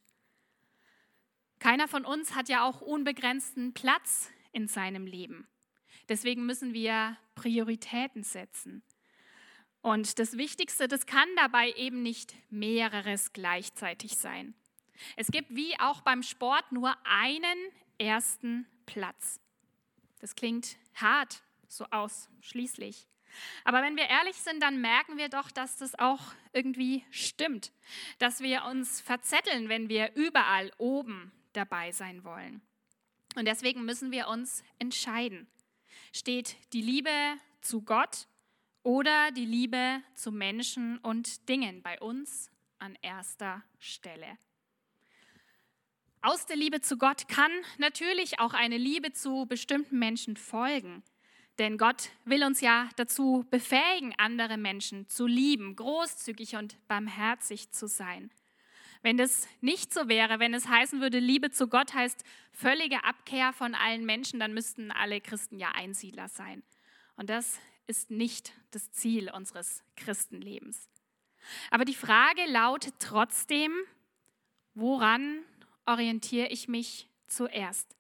Keiner 1.58 1.88
von 1.88 2.04
uns 2.04 2.34
hat 2.34 2.48
ja 2.48 2.64
auch 2.64 2.80
unbegrenzten 2.80 3.74
Platz 3.74 4.30
in 4.52 4.68
seinem 4.68 5.06
Leben. 5.06 5.48
Deswegen 6.08 6.46
müssen 6.46 6.72
wir 6.72 7.16
Prioritäten 7.34 8.22
setzen. 8.22 8.82
Und 9.80 10.18
das 10.18 10.36
Wichtigste, 10.36 10.88
das 10.88 11.06
kann 11.06 11.28
dabei 11.36 11.72
eben 11.72 12.02
nicht 12.02 12.34
mehreres 12.50 13.32
gleichzeitig 13.32 14.16
sein. 14.16 14.54
Es 15.16 15.28
gibt 15.28 15.54
wie 15.54 15.78
auch 15.78 16.00
beim 16.00 16.22
Sport 16.22 16.72
nur 16.72 16.96
einen 17.04 17.58
ersten 17.98 18.66
Platz. 18.86 19.40
Das 20.20 20.34
klingt 20.34 20.76
hart, 20.94 21.42
so 21.68 21.84
ausschließlich. 21.90 23.06
Aber 23.64 23.82
wenn 23.82 23.96
wir 23.96 24.08
ehrlich 24.08 24.36
sind, 24.36 24.62
dann 24.62 24.80
merken 24.80 25.16
wir 25.16 25.28
doch, 25.28 25.50
dass 25.50 25.76
das 25.76 25.96
auch 25.98 26.20
irgendwie 26.52 27.04
stimmt, 27.10 27.72
dass 28.18 28.40
wir 28.40 28.64
uns 28.64 29.00
verzetteln, 29.00 29.68
wenn 29.68 29.88
wir 29.88 30.14
überall 30.16 30.72
oben 30.78 31.30
dabei 31.52 31.92
sein 31.92 32.24
wollen. 32.24 32.62
Und 33.36 33.46
deswegen 33.46 33.84
müssen 33.84 34.10
wir 34.10 34.28
uns 34.28 34.64
entscheiden. 34.78 35.46
Steht 36.12 36.56
die 36.72 36.82
Liebe 36.82 37.10
zu 37.60 37.82
Gott 37.82 38.26
oder 38.82 39.30
die 39.32 39.44
Liebe 39.44 40.02
zu 40.14 40.32
Menschen 40.32 40.98
und 40.98 41.48
Dingen 41.48 41.82
bei 41.82 42.00
uns 42.00 42.50
an 42.78 42.96
erster 43.02 43.62
Stelle? 43.78 44.38
Aus 46.20 46.46
der 46.46 46.56
Liebe 46.56 46.80
zu 46.80 46.98
Gott 46.98 47.28
kann 47.28 47.52
natürlich 47.78 48.40
auch 48.40 48.52
eine 48.52 48.76
Liebe 48.76 49.12
zu 49.12 49.46
bestimmten 49.46 49.98
Menschen 49.98 50.36
folgen. 50.36 51.02
Denn 51.58 51.76
Gott 51.76 52.10
will 52.24 52.44
uns 52.44 52.60
ja 52.60 52.88
dazu 52.96 53.44
befähigen, 53.50 54.14
andere 54.16 54.56
Menschen 54.56 55.08
zu 55.08 55.26
lieben, 55.26 55.74
großzügig 55.74 56.56
und 56.56 56.76
barmherzig 56.86 57.70
zu 57.70 57.88
sein. 57.88 58.30
Wenn 59.02 59.16
das 59.16 59.46
nicht 59.60 59.92
so 59.94 60.08
wäre, 60.08 60.38
wenn 60.40 60.54
es 60.54 60.68
heißen 60.68 61.00
würde, 61.00 61.18
Liebe 61.18 61.50
zu 61.50 61.68
Gott 61.68 61.94
heißt 61.94 62.24
völlige 62.52 63.04
Abkehr 63.04 63.52
von 63.52 63.74
allen 63.74 64.04
Menschen, 64.04 64.40
dann 64.40 64.54
müssten 64.54 64.90
alle 64.90 65.20
Christen 65.20 65.58
ja 65.58 65.70
Einsiedler 65.72 66.28
sein. 66.28 66.62
Und 67.16 67.30
das 67.30 67.58
ist 67.86 68.10
nicht 68.10 68.52
das 68.70 68.90
Ziel 68.92 69.30
unseres 69.30 69.82
Christenlebens. 69.96 70.88
Aber 71.70 71.84
die 71.84 71.94
Frage 71.94 72.44
lautet 72.46 72.94
trotzdem, 72.98 73.72
woran 74.74 75.44
orientiere 75.86 76.48
ich 76.48 76.68
mich 76.68 77.08
zuerst? 77.26 77.96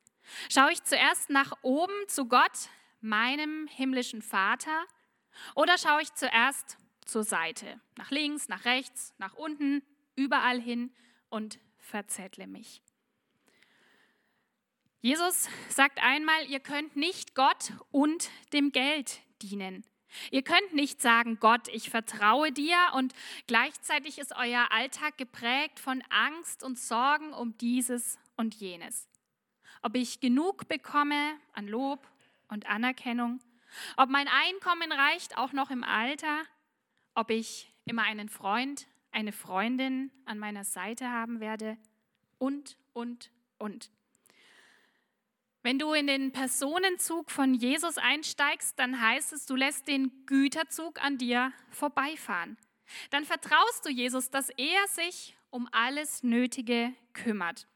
Schaue 0.50 0.72
ich 0.72 0.82
zuerst 0.84 1.30
nach 1.30 1.52
oben 1.62 1.94
zu 2.06 2.26
Gott, 2.26 2.68
meinem 3.00 3.66
himmlischen 3.68 4.22
Vater 4.22 4.84
oder 5.54 5.78
schaue 5.78 6.02
ich 6.02 6.12
zuerst 6.14 6.76
zur 7.04 7.24
Seite, 7.24 7.80
nach 7.96 8.10
links, 8.10 8.48
nach 8.48 8.64
rechts, 8.64 9.14
nach 9.18 9.34
unten, 9.34 9.82
überall 10.18 10.60
hin 10.60 10.92
und 11.30 11.58
verzettle 11.78 12.46
mich? 12.46 12.82
Jesus 15.00 15.48
sagt 15.68 16.02
einmal, 16.02 16.44
ihr 16.50 16.60
könnt 16.60 16.96
nicht 16.96 17.34
Gott 17.36 17.72
und 17.92 18.30
dem 18.52 18.72
Geld 18.72 19.20
dienen. 19.40 19.84
Ihr 20.30 20.42
könnt 20.42 20.74
nicht 20.74 21.00
sagen, 21.00 21.38
Gott, 21.38 21.68
ich 21.68 21.90
vertraue 21.90 22.50
dir 22.50 22.76
und 22.94 23.14
gleichzeitig 23.46 24.18
ist 24.18 24.34
euer 24.36 24.66
Alltag 24.70 25.16
geprägt 25.16 25.78
von 25.78 26.02
Angst 26.10 26.62
und 26.62 26.78
Sorgen 26.78 27.32
um 27.32 27.56
dieses 27.58 28.18
und 28.36 28.54
jenes. 28.56 29.08
Ob 29.82 29.94
ich 29.94 30.18
genug 30.18 30.66
bekomme 30.66 31.36
an 31.52 31.68
Lob 31.68 32.08
und 32.48 32.66
Anerkennung, 32.66 33.40
ob 33.96 34.08
mein 34.08 34.28
Einkommen 34.28 34.90
reicht, 34.90 35.36
auch 35.36 35.52
noch 35.52 35.70
im 35.70 35.84
Alter, 35.84 36.42
ob 37.14 37.30
ich 37.30 37.72
immer 37.84 38.02
einen 38.02 38.28
Freund, 38.28 38.88
eine 39.18 39.32
Freundin 39.32 40.12
an 40.26 40.38
meiner 40.38 40.62
Seite 40.62 41.10
haben 41.10 41.40
werde 41.40 41.76
und, 42.38 42.76
und, 42.92 43.32
und. 43.58 43.90
Wenn 45.64 45.80
du 45.80 45.92
in 45.92 46.06
den 46.06 46.30
Personenzug 46.30 47.32
von 47.32 47.52
Jesus 47.52 47.98
einsteigst, 47.98 48.78
dann 48.78 49.00
heißt 49.02 49.32
es, 49.32 49.44
du 49.44 49.56
lässt 49.56 49.88
den 49.88 50.12
Güterzug 50.26 51.02
an 51.02 51.18
dir 51.18 51.52
vorbeifahren. 51.70 52.56
Dann 53.10 53.24
vertraust 53.24 53.84
du 53.84 53.90
Jesus, 53.90 54.30
dass 54.30 54.50
er 54.50 54.86
sich 54.86 55.36
um 55.50 55.68
alles 55.72 56.22
Nötige 56.22 56.94
kümmert. 57.12 57.66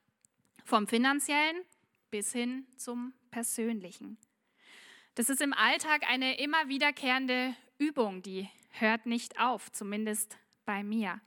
Vom 0.64 0.86
finanziellen 0.86 1.60
bis 2.12 2.30
hin 2.30 2.68
zum 2.76 3.14
persönlichen. 3.32 4.16
Das 5.16 5.28
ist 5.28 5.42
im 5.42 5.54
Alltag 5.54 6.08
eine 6.08 6.38
immer 6.38 6.68
wiederkehrende 6.68 7.56
Übung, 7.78 8.22
die 8.22 8.48
hört 8.70 9.06
nicht 9.06 9.40
auf, 9.40 9.72
zumindest 9.72 10.38
bei 10.64 10.84
mir. 10.84 11.20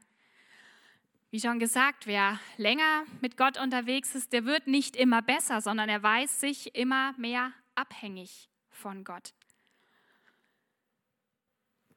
Wie 1.35 1.41
schon 1.41 1.59
gesagt, 1.59 2.07
wer 2.07 2.39
länger 2.55 3.03
mit 3.19 3.35
Gott 3.35 3.59
unterwegs 3.59 4.15
ist, 4.15 4.31
der 4.31 4.45
wird 4.45 4.67
nicht 4.67 4.95
immer 4.95 5.21
besser, 5.21 5.59
sondern 5.59 5.89
er 5.89 6.01
weiß 6.01 6.39
sich 6.39 6.73
immer 6.77 7.13
mehr 7.17 7.51
abhängig 7.75 8.49
von 8.69 9.03
Gott. 9.03 9.33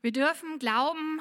Wir 0.01 0.11
dürfen 0.11 0.59
glauben 0.59 1.21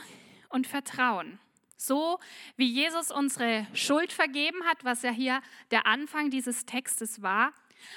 und 0.50 0.66
vertrauen. 0.66 1.38
So 1.76 2.18
wie 2.56 2.66
Jesus 2.66 3.12
unsere 3.12 3.68
Schuld 3.76 4.12
vergeben 4.12 4.64
hat, 4.64 4.84
was 4.84 5.04
ja 5.04 5.12
hier 5.12 5.44
der 5.70 5.86
Anfang 5.86 6.32
dieses 6.32 6.66
Textes 6.66 7.22
war, 7.22 7.54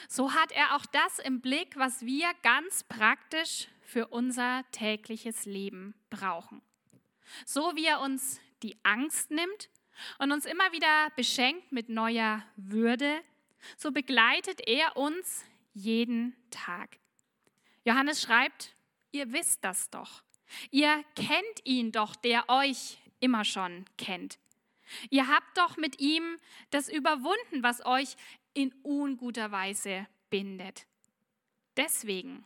so 0.07 0.35
hat 0.35 0.53
er 0.53 0.77
auch 0.77 0.85
das 0.85 1.19
im 1.19 1.41
Blick, 1.41 1.79
was 1.79 2.05
wir 2.05 2.29
ganz 2.43 2.85
praktisch 2.85 3.69
für 3.81 4.09
unser 4.09 4.65
tägliches 4.71 5.47
Leben 5.47 5.95
brauchen. 6.11 6.61
So 7.47 7.75
wie 7.75 7.87
er 7.87 8.03
uns 8.03 8.39
die 8.63 8.77
Angst 8.85 9.31
nimmt 9.31 9.71
und 10.19 10.33
uns 10.33 10.47
immer 10.47 10.73
wieder 10.73 11.11
beschenkt 11.17 11.73
mit 11.73 11.89
neuer 11.89 12.45
Würde, 12.57 13.21
so 13.77 13.91
begleitet 13.91 14.61
er 14.67 14.97
uns 14.97 15.45
jeden 15.75 16.35
Tag. 16.51 16.99
Johannes 17.85 18.23
schreibt, 18.23 18.75
ihr 19.13 19.33
wisst 19.33 19.65
das 19.65 19.91
doch. 19.91 20.23
Ihr 20.71 21.05
kennt 21.15 21.65
ihn 21.65 21.93
doch, 21.93 22.17
der 22.17 22.49
euch 22.49 22.99
immer 23.21 23.45
schon 23.45 23.85
kennt. 23.97 24.39
Ihr 25.09 25.29
habt 25.29 25.57
doch 25.57 25.77
mit 25.77 26.01
ihm 26.01 26.39
das 26.71 26.89
überwunden, 26.89 27.63
was 27.63 27.85
euch 27.87 28.17
in 28.55 28.73
unguter 28.83 29.53
Weise 29.53 30.07
bindet. 30.31 30.87
Deswegen, 31.77 32.45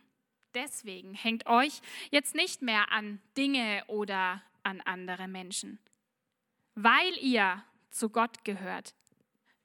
deswegen 0.53 1.13
hängt 1.13 1.47
euch 1.47 1.81
jetzt 2.11 2.35
nicht 2.35 2.61
mehr 2.61 2.91
an 2.91 3.19
Dinge 3.35 3.83
oder 3.87 4.43
an 4.63 4.81
andere 4.81 5.27
Menschen. 5.27 5.79
Weil 6.75 7.17
ihr 7.21 7.63
zu 7.89 8.09
Gott 8.09 8.43
gehört, 8.43 8.93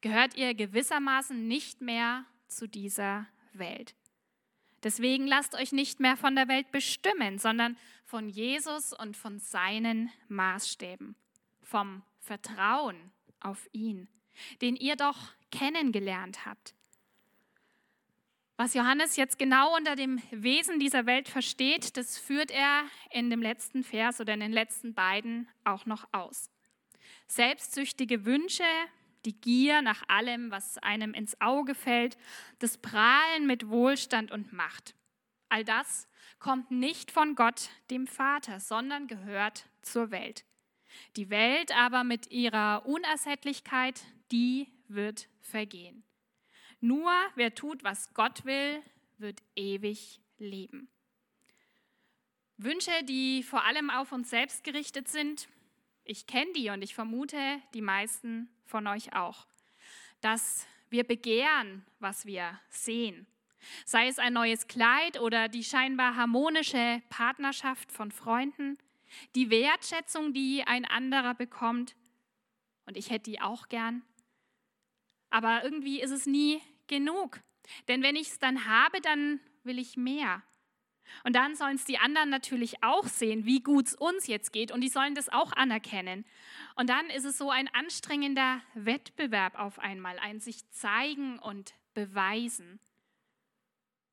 gehört 0.00 0.36
ihr 0.36 0.54
gewissermaßen 0.54 1.48
nicht 1.48 1.80
mehr 1.80 2.24
zu 2.46 2.68
dieser 2.68 3.26
Welt. 3.52 3.96
Deswegen 4.84 5.26
lasst 5.26 5.56
euch 5.56 5.72
nicht 5.72 5.98
mehr 5.98 6.16
von 6.16 6.36
der 6.36 6.46
Welt 6.46 6.70
bestimmen, 6.70 7.38
sondern 7.38 7.76
von 8.04 8.28
Jesus 8.28 8.92
und 8.92 9.16
von 9.16 9.40
seinen 9.40 10.10
Maßstäben, 10.28 11.16
vom 11.60 12.02
Vertrauen 12.20 12.96
auf 13.40 13.68
ihn, 13.72 14.08
den 14.62 14.76
ihr 14.76 14.94
doch 14.94 15.18
kennengelernt 15.50 16.46
habt. 16.46 16.74
Was 18.56 18.74
Johannes 18.74 19.16
jetzt 19.16 19.38
genau 19.38 19.74
unter 19.76 19.96
dem 19.96 20.22
Wesen 20.30 20.78
dieser 20.78 21.06
Welt 21.06 21.28
versteht, 21.28 21.96
das 21.96 22.18
führt 22.18 22.50
er 22.52 22.84
in 23.10 23.30
dem 23.30 23.42
letzten 23.42 23.82
Vers 23.82 24.20
oder 24.20 24.34
in 24.34 24.40
den 24.40 24.52
letzten 24.52 24.94
beiden 24.94 25.48
auch 25.64 25.86
noch 25.86 26.06
aus 26.12 26.50
selbstsüchtige 27.30 28.24
Wünsche, 28.24 28.64
die 29.24 29.40
Gier 29.40 29.82
nach 29.82 30.02
allem, 30.08 30.50
was 30.50 30.78
einem 30.78 31.14
ins 31.14 31.40
Auge 31.40 31.74
fällt, 31.74 32.16
das 32.58 32.78
Prahlen 32.78 33.46
mit 33.46 33.68
Wohlstand 33.68 34.30
und 34.32 34.52
Macht. 34.52 34.94
All 35.48 35.64
das 35.64 36.08
kommt 36.38 36.70
nicht 36.70 37.10
von 37.10 37.34
Gott, 37.34 37.70
dem 37.90 38.06
Vater, 38.06 38.60
sondern 38.60 39.06
gehört 39.06 39.68
zur 39.82 40.10
Welt. 40.10 40.44
Die 41.16 41.30
Welt 41.30 41.76
aber 41.76 42.02
mit 42.02 42.30
ihrer 42.30 42.84
Unersättlichkeit, 42.86 44.02
die 44.32 44.68
wird 44.88 45.28
vergehen. 45.40 46.02
Nur 46.80 47.12
wer 47.36 47.54
tut, 47.54 47.84
was 47.84 48.12
Gott 48.14 48.44
will, 48.44 48.82
wird 49.18 49.40
ewig 49.54 50.20
leben. 50.38 50.88
Wünsche, 52.56 53.04
die 53.04 53.42
vor 53.42 53.64
allem 53.64 53.90
auf 53.90 54.12
uns 54.12 54.30
selbst 54.30 54.64
gerichtet 54.64 55.08
sind, 55.08 55.48
ich 56.04 56.26
kenne 56.26 56.52
die 56.52 56.70
und 56.70 56.82
ich 56.82 56.94
vermute 56.94 57.60
die 57.74 57.82
meisten 57.82 58.48
von 58.64 58.86
euch 58.86 59.14
auch, 59.14 59.46
dass 60.20 60.66
wir 60.90 61.04
begehren, 61.04 61.84
was 61.98 62.26
wir 62.26 62.58
sehen. 62.68 63.26
Sei 63.84 64.08
es 64.08 64.18
ein 64.18 64.32
neues 64.32 64.66
Kleid 64.66 65.20
oder 65.20 65.48
die 65.48 65.64
scheinbar 65.64 66.16
harmonische 66.16 67.02
Partnerschaft 67.10 67.92
von 67.92 68.10
Freunden, 68.10 68.78
die 69.34 69.50
Wertschätzung, 69.50 70.32
die 70.32 70.62
ein 70.66 70.84
anderer 70.84 71.34
bekommt. 71.34 71.94
Und 72.86 72.96
ich 72.96 73.10
hätte 73.10 73.30
die 73.30 73.40
auch 73.40 73.68
gern. 73.68 74.02
Aber 75.30 75.62
irgendwie 75.62 76.00
ist 76.00 76.10
es 76.10 76.26
nie 76.26 76.60
genug. 76.86 77.40
Denn 77.88 78.02
wenn 78.02 78.16
ich 78.16 78.28
es 78.28 78.38
dann 78.38 78.66
habe, 78.66 79.00
dann 79.00 79.40
will 79.62 79.78
ich 79.78 79.96
mehr. 79.96 80.42
Und 81.24 81.34
dann 81.36 81.54
sollen 81.54 81.76
es 81.76 81.84
die 81.84 81.98
anderen 81.98 82.30
natürlich 82.30 82.82
auch 82.82 83.06
sehen, 83.06 83.44
wie 83.44 83.60
gut 83.60 83.88
es 83.88 83.94
uns 83.94 84.26
jetzt 84.26 84.52
geht. 84.52 84.72
Und 84.72 84.80
die 84.80 84.88
sollen 84.88 85.14
das 85.14 85.28
auch 85.28 85.52
anerkennen. 85.52 86.24
Und 86.76 86.88
dann 86.88 87.10
ist 87.10 87.24
es 87.24 87.38
so 87.38 87.50
ein 87.50 87.68
anstrengender 87.68 88.60
Wettbewerb 88.74 89.58
auf 89.58 89.78
einmal, 89.78 90.18
ein 90.18 90.40
sich 90.40 90.68
zeigen 90.70 91.38
und 91.38 91.74
beweisen. 91.94 92.80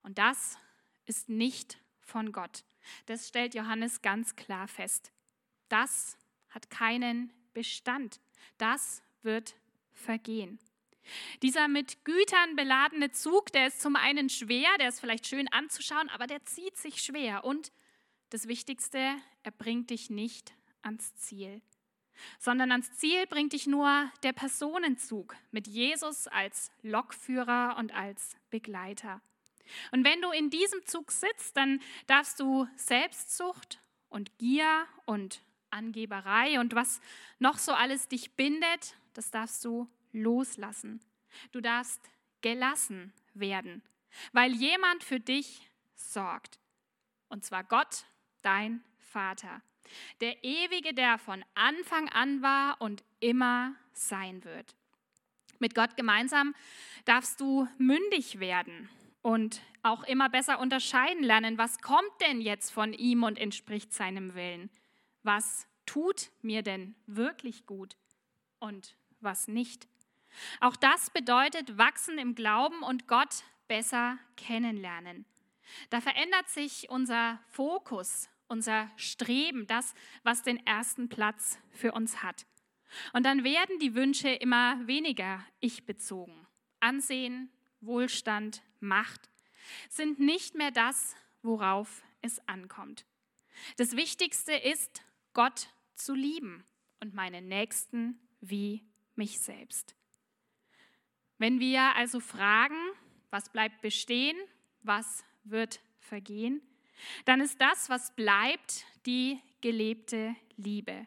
Und 0.01 0.17
das 0.17 0.57
ist 1.05 1.29
nicht 1.29 1.79
von 1.99 2.31
Gott. 2.31 2.63
Das 3.05 3.27
stellt 3.27 3.55
Johannes 3.55 4.01
ganz 4.01 4.35
klar 4.35 4.67
fest. 4.67 5.11
Das 5.69 6.17
hat 6.49 6.69
keinen 6.69 7.33
Bestand. 7.53 8.19
Das 8.57 9.03
wird 9.21 9.55
vergehen. 9.91 10.59
Dieser 11.41 11.67
mit 11.67 12.03
Gütern 12.05 12.55
beladene 12.55 13.11
Zug, 13.11 13.51
der 13.51 13.67
ist 13.67 13.81
zum 13.81 13.95
einen 13.95 14.29
schwer, 14.29 14.69
der 14.79 14.89
ist 14.89 14.99
vielleicht 14.99 15.27
schön 15.27 15.47
anzuschauen, 15.47 16.09
aber 16.09 16.27
der 16.27 16.43
zieht 16.45 16.77
sich 16.77 17.01
schwer. 17.01 17.43
Und 17.43 17.71
das 18.29 18.47
Wichtigste, 18.47 19.15
er 19.43 19.51
bringt 19.51 19.89
dich 19.89 20.09
nicht 20.09 20.53
ans 20.81 21.15
Ziel, 21.15 21.61
sondern 22.39 22.71
ans 22.71 22.91
Ziel 22.93 23.25
bringt 23.27 23.53
dich 23.53 23.67
nur 23.67 24.11
der 24.23 24.33
Personenzug 24.33 25.35
mit 25.51 25.67
Jesus 25.67 26.27
als 26.27 26.71
Lokführer 26.81 27.75
und 27.77 27.93
als 27.93 28.35
Begleiter. 28.49 29.21
Und 29.91 30.03
wenn 30.05 30.21
du 30.21 30.31
in 30.31 30.49
diesem 30.49 30.85
Zug 30.85 31.11
sitzt, 31.11 31.57
dann 31.57 31.81
darfst 32.07 32.39
du 32.39 32.67
Selbstsucht 32.75 33.81
und 34.09 34.37
Gier 34.37 34.85
und 35.05 35.41
Angeberei 35.69 36.59
und 36.59 36.75
was 36.75 37.01
noch 37.39 37.57
so 37.57 37.73
alles 37.73 38.07
dich 38.07 38.31
bindet, 38.31 38.95
das 39.13 39.31
darfst 39.31 39.65
du 39.65 39.89
loslassen. 40.11 41.01
Du 41.51 41.61
darfst 41.61 42.01
gelassen 42.41 43.13
werden, 43.33 43.83
weil 44.31 44.53
jemand 44.53 45.03
für 45.03 45.19
dich 45.19 45.69
sorgt. 45.95 46.59
Und 47.29 47.43
zwar 47.45 47.63
Gott, 47.63 48.05
dein 48.41 48.83
Vater. 48.99 49.61
Der 50.21 50.43
Ewige, 50.43 50.93
der 50.93 51.17
von 51.17 51.43
Anfang 51.55 52.09
an 52.09 52.41
war 52.41 52.81
und 52.81 53.03
immer 53.19 53.75
sein 53.93 54.43
wird. 54.43 54.75
Mit 55.59 55.75
Gott 55.75 55.95
gemeinsam 55.95 56.53
darfst 57.05 57.39
du 57.39 57.67
mündig 57.77 58.39
werden 58.39 58.89
und 59.21 59.61
auch 59.81 60.03
immer 60.03 60.29
besser 60.29 60.59
unterscheiden 60.59 61.23
lernen, 61.23 61.57
was 61.57 61.79
kommt 61.79 62.11
denn 62.21 62.41
jetzt 62.41 62.71
von 62.71 62.93
ihm 62.93 63.23
und 63.23 63.39
entspricht 63.39 63.93
seinem 63.93 64.35
Willen. 64.35 64.69
Was 65.23 65.67
tut 65.85 66.31
mir 66.41 66.61
denn 66.61 66.95
wirklich 67.07 67.65
gut 67.65 67.97
und 68.59 68.95
was 69.19 69.47
nicht. 69.47 69.87
Auch 70.59 70.75
das 70.75 71.09
bedeutet 71.09 71.77
wachsen 71.77 72.17
im 72.17 72.35
Glauben 72.35 72.83
und 72.83 73.07
Gott 73.07 73.43
besser 73.67 74.17
kennenlernen. 74.35 75.25
Da 75.89 76.01
verändert 76.01 76.49
sich 76.49 76.89
unser 76.89 77.39
Fokus, 77.49 78.29
unser 78.47 78.89
Streben, 78.95 79.67
das, 79.67 79.93
was 80.23 80.43
den 80.43 80.65
ersten 80.65 81.09
Platz 81.09 81.59
für 81.71 81.91
uns 81.91 82.23
hat. 82.23 82.45
Und 83.13 83.25
dann 83.25 83.43
werden 83.43 83.79
die 83.79 83.95
Wünsche 83.95 84.29
immer 84.29 84.79
weniger 84.87 85.43
ich-bezogen. 85.59 86.47
Ansehen, 86.79 87.49
Wohlstand, 87.81 88.61
Macht 88.79 89.29
sind 89.89 90.19
nicht 90.19 90.55
mehr 90.55 90.71
das, 90.71 91.15
worauf 91.41 92.03
es 92.21 92.39
ankommt. 92.47 93.05
Das 93.77 93.95
Wichtigste 93.95 94.53
ist, 94.53 95.01
Gott 95.33 95.69
zu 95.95 96.13
lieben 96.13 96.63
und 97.01 97.13
meinen 97.13 97.47
Nächsten 97.47 98.19
wie 98.39 98.83
mich 99.15 99.39
selbst. 99.39 99.96
Wenn 101.37 101.59
wir 101.59 101.95
also 101.95 102.19
fragen, 102.19 102.77
was 103.29 103.49
bleibt 103.49 103.81
bestehen, 103.81 104.37
was 104.83 105.23
wird 105.43 105.79
vergehen, 105.99 106.61
dann 107.25 107.41
ist 107.41 107.61
das, 107.61 107.89
was 107.89 108.15
bleibt, 108.15 108.85
die 109.05 109.39
gelebte 109.61 110.35
Liebe. 110.55 111.05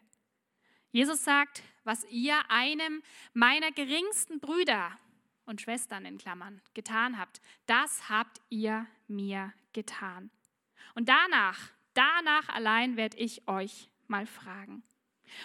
Jesus 0.91 1.23
sagt, 1.23 1.63
was 1.83 2.05
ihr 2.09 2.37
einem 2.49 3.01
meiner 3.33 3.71
geringsten 3.71 4.39
Brüder 4.39 4.97
und 5.45 5.61
Schwestern 5.61 6.05
in 6.05 6.17
Klammern 6.17 6.61
getan 6.73 7.17
habt, 7.17 7.41
das 7.65 8.09
habt 8.09 8.41
ihr 8.49 8.85
mir 9.07 9.53
getan. 9.73 10.29
Und 10.95 11.09
danach, 11.09 11.71
danach 11.93 12.49
allein 12.49 12.97
werde 12.97 13.17
ich 13.17 13.47
euch 13.47 13.89
mal 14.07 14.25
fragen. 14.25 14.83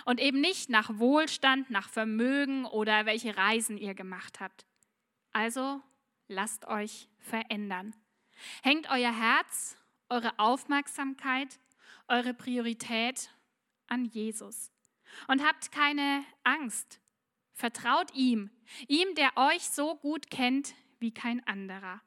Und 0.05 0.21
eben 0.21 0.41
nicht 0.41 0.69
nach 0.69 0.99
Wohlstand, 0.99 1.71
nach 1.71 1.89
Vermögen 1.89 2.65
oder 2.67 3.07
welche 3.07 3.37
Reisen 3.37 3.79
ihr 3.79 3.95
gemacht 3.95 4.41
habt. 4.41 4.66
Also 5.37 5.83
lasst 6.29 6.65
euch 6.67 7.11
verändern. 7.19 7.95
Hängt 8.63 8.89
euer 8.89 9.15
Herz, 9.15 9.77
eure 10.09 10.39
Aufmerksamkeit, 10.39 11.61
eure 12.09 12.33
Priorität 12.33 13.29
an 13.87 14.07
Jesus. 14.07 14.73
Und 15.29 15.45
habt 15.45 15.73
keine 15.73 16.25
Angst. 16.43 17.03
Vertraut 17.53 18.15
ihm, 18.15 18.51
ihm, 18.89 19.15
der 19.15 19.37
euch 19.37 19.69
so 19.69 19.97
gut 19.97 20.31
kennt 20.31 20.75
wie 21.01 21.13
kein 21.13 21.47
anderer. 21.47 22.01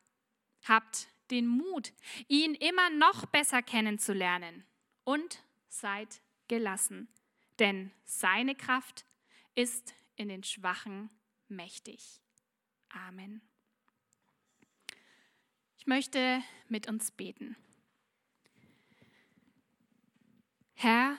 Habt 0.68 1.08
den 1.30 1.46
Mut, 1.46 1.94
ihn 2.30 2.56
immer 2.56 2.90
noch 2.90 3.28
besser 3.28 3.62
kennenzulernen 3.62 4.66
und 5.04 5.44
seid 5.68 6.24
gelassen, 6.48 7.08
denn 7.60 7.92
seine 8.06 8.56
Kraft 8.56 9.06
ist 9.54 9.94
in 10.16 10.30
den 10.30 10.44
Schwachen 10.44 11.12
mächtig. 11.48 12.24
Amen. 12.90 13.42
Ich 15.78 15.88
möchte 15.88 16.42
mit 16.68 16.88
uns 16.88 17.12
beten. 17.12 17.56
Herr, 20.74 21.18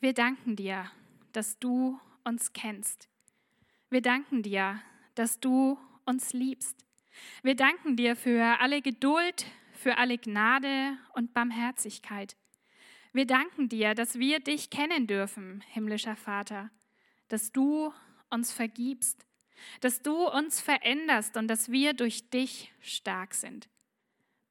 wir 0.00 0.14
danken 0.14 0.56
dir, 0.56 0.90
dass 1.32 1.58
du 1.58 1.98
uns 2.24 2.52
kennst. 2.52 3.08
Wir 3.90 4.02
danken 4.02 4.42
dir, 4.42 4.80
dass 5.14 5.40
du 5.40 5.78
uns 6.04 6.32
liebst. 6.32 6.84
Wir 7.42 7.54
danken 7.54 7.96
dir 7.96 8.16
für 8.16 8.60
alle 8.60 8.80
Geduld, 8.80 9.46
für 9.72 9.98
alle 9.98 10.18
Gnade 10.18 10.96
und 11.14 11.34
Barmherzigkeit. 11.34 12.36
Wir 13.12 13.26
danken 13.26 13.68
dir, 13.68 13.94
dass 13.94 14.18
wir 14.18 14.40
dich 14.40 14.70
kennen 14.70 15.06
dürfen, 15.06 15.62
himmlischer 15.68 16.16
Vater, 16.16 16.70
dass 17.28 17.52
du 17.52 17.92
uns 18.30 18.52
vergibst, 18.52 19.26
dass 19.80 20.02
du 20.02 20.28
uns 20.28 20.60
veränderst 20.60 21.36
und 21.36 21.48
dass 21.48 21.70
wir 21.70 21.94
durch 21.94 22.30
dich 22.30 22.72
stark 22.80 23.34
sind. 23.34 23.68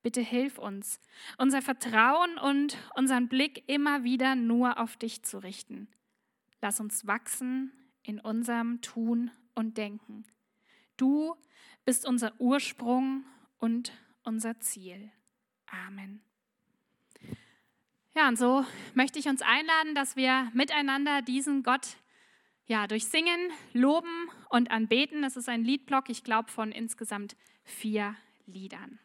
Bitte 0.03 0.21
hilf 0.21 0.57
uns, 0.57 0.99
unser 1.37 1.61
Vertrauen 1.61 2.37
und 2.37 2.77
unseren 2.95 3.27
Blick 3.27 3.63
immer 3.67 4.03
wieder 4.03 4.35
nur 4.35 4.79
auf 4.79 4.97
dich 4.97 5.23
zu 5.23 5.37
richten. 5.37 5.87
Lass 6.61 6.79
uns 6.79 7.05
wachsen 7.05 7.71
in 8.03 8.19
unserem 8.19 8.81
Tun 8.81 9.31
und 9.53 9.77
Denken. 9.77 10.25
Du 10.97 11.35
bist 11.85 12.07
unser 12.07 12.39
Ursprung 12.39 13.25
und 13.59 13.93
unser 14.23 14.59
Ziel. 14.59 15.11
Amen. 15.67 16.21
Ja, 18.13 18.27
und 18.27 18.37
so 18.37 18.65
möchte 18.93 19.19
ich 19.19 19.27
uns 19.27 19.41
einladen, 19.41 19.95
dass 19.95 20.15
wir 20.15 20.51
miteinander 20.53 21.21
diesen 21.21 21.63
Gott 21.63 21.95
ja, 22.65 22.87
durch 22.87 23.05
Singen, 23.05 23.51
Loben 23.73 24.29
und 24.51 24.69
Anbeten. 24.69 25.21
Das 25.21 25.37
ist 25.37 25.49
ein 25.49 25.63
Liedblock, 25.63 26.09
ich 26.09 26.23
glaube, 26.23 26.51
von 26.51 26.71
insgesamt 26.71 27.35
vier 27.63 28.15
Liedern. 28.45 28.99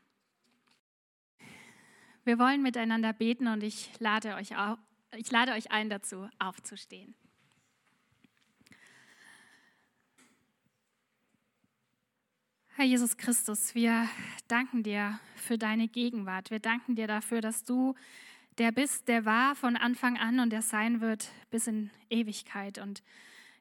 Wir 2.24 2.38
wollen 2.38 2.62
miteinander 2.62 3.12
beten 3.12 3.46
und 3.46 3.62
ich 3.62 3.90
lade 4.00 4.34
euch, 4.34 4.56
auf, 4.56 4.78
ich 5.16 5.30
lade 5.30 5.52
euch 5.52 5.70
ein, 5.70 5.88
dazu 5.88 6.28
aufzustehen. 6.40 7.14
Herr 12.74 12.84
Jesus 12.84 13.16
Christus, 13.16 13.74
wir 13.74 14.08
danken 14.48 14.82
dir 14.82 15.18
für 15.36 15.56
deine 15.56 15.88
Gegenwart. 15.88 16.50
Wir 16.50 16.58
danken 16.58 16.96
dir 16.96 17.06
dafür, 17.06 17.40
dass 17.40 17.64
du 17.64 17.94
der 18.58 18.72
bist, 18.72 19.08
der 19.08 19.24
war 19.24 19.54
von 19.54 19.76
Anfang 19.76 20.18
an 20.18 20.40
und 20.40 20.50
der 20.50 20.62
sein 20.62 21.00
wird 21.00 21.30
bis 21.50 21.66
in 21.66 21.90
Ewigkeit. 22.10 22.78
Und 22.78 23.02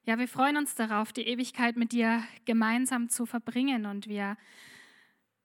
ja, 0.06 0.20
wir 0.20 0.28
freuen 0.28 0.58
uns 0.58 0.76
darauf, 0.76 1.12
die 1.12 1.28
Ewigkeit 1.28 1.78
mit 1.78 1.92
dir 1.92 2.24
gemeinsam 2.46 3.10
zu 3.10 3.26
verbringen. 3.26 3.88
Und 3.88 4.08
wir 4.08 4.38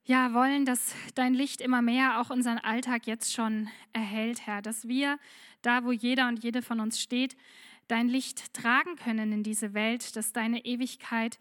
ja, 0.04 0.34
wollen, 0.34 0.66
dass 0.66 0.94
dein 1.14 1.32
Licht 1.32 1.62
immer 1.62 1.80
mehr 1.80 2.20
auch 2.20 2.30
unseren 2.30 2.58
Alltag 2.58 3.06
jetzt 3.06 3.32
schon 3.32 3.68
erhält, 3.94 4.46
Herr. 4.46 4.60
Dass 4.60 4.86
wir, 4.86 5.18
da 5.62 5.84
wo 5.84 5.92
jeder 5.92 6.28
und 6.28 6.44
jede 6.44 6.60
von 6.60 6.80
uns 6.80 7.00
steht, 7.00 7.36
dein 7.88 8.08
Licht 8.08 8.52
tragen 8.52 8.96
können 8.96 9.32
in 9.32 9.42
diese 9.42 9.72
Welt, 9.72 10.14
dass 10.14 10.32
deine 10.32 10.64
Ewigkeit 10.64 11.38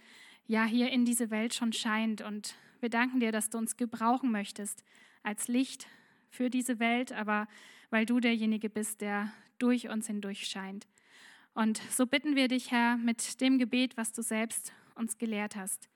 ja 0.48 0.64
hier 0.64 0.90
in 0.90 1.04
diese 1.04 1.30
Welt 1.30 1.54
schon 1.54 1.74
scheint. 1.74 2.22
Und 2.22 2.56
wir 2.80 2.90
danken 2.90 3.20
dir, 3.20 3.34
dass 3.34 3.50
du 3.50 3.58
uns 3.58 3.76
gebrauchen 3.76 4.32
möchtest 4.32 4.84
als 5.24 5.50
Licht 5.50 5.88
für 6.30 6.50
diese 6.50 6.80
Welt, 6.80 7.12
aber 7.12 7.48
weil 7.90 8.06
du 8.06 8.22
derjenige 8.22 8.70
bist, 8.70 9.02
der 9.02 9.34
durch 9.58 9.90
uns 9.90 10.08
hindurch 10.08 10.48
scheint. 10.48 10.88
Und 11.60 11.82
so 11.91 12.07
bitten 12.07 12.38
wir 12.38 12.47
dich, 12.47 12.72
Herr, 12.72 12.95
mit 12.95 13.41
dem 13.41 13.60
Gebet, 13.60 13.97
was 13.97 14.14
du 14.14 14.22
selbst 14.22 14.72
uns 14.95 15.18
gelehrt 15.18 15.57
hast. 15.57 15.89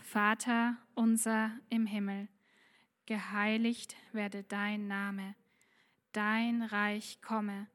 Vater 0.00 0.76
unser 0.94 1.50
im 1.70 1.86
Himmel, 1.86 2.28
geheiligt 3.04 3.96
werde 4.12 4.44
dein 4.44 4.86
Name, 4.86 5.34
dein 6.12 6.62
Reich 6.62 7.20
komme, 7.20 7.66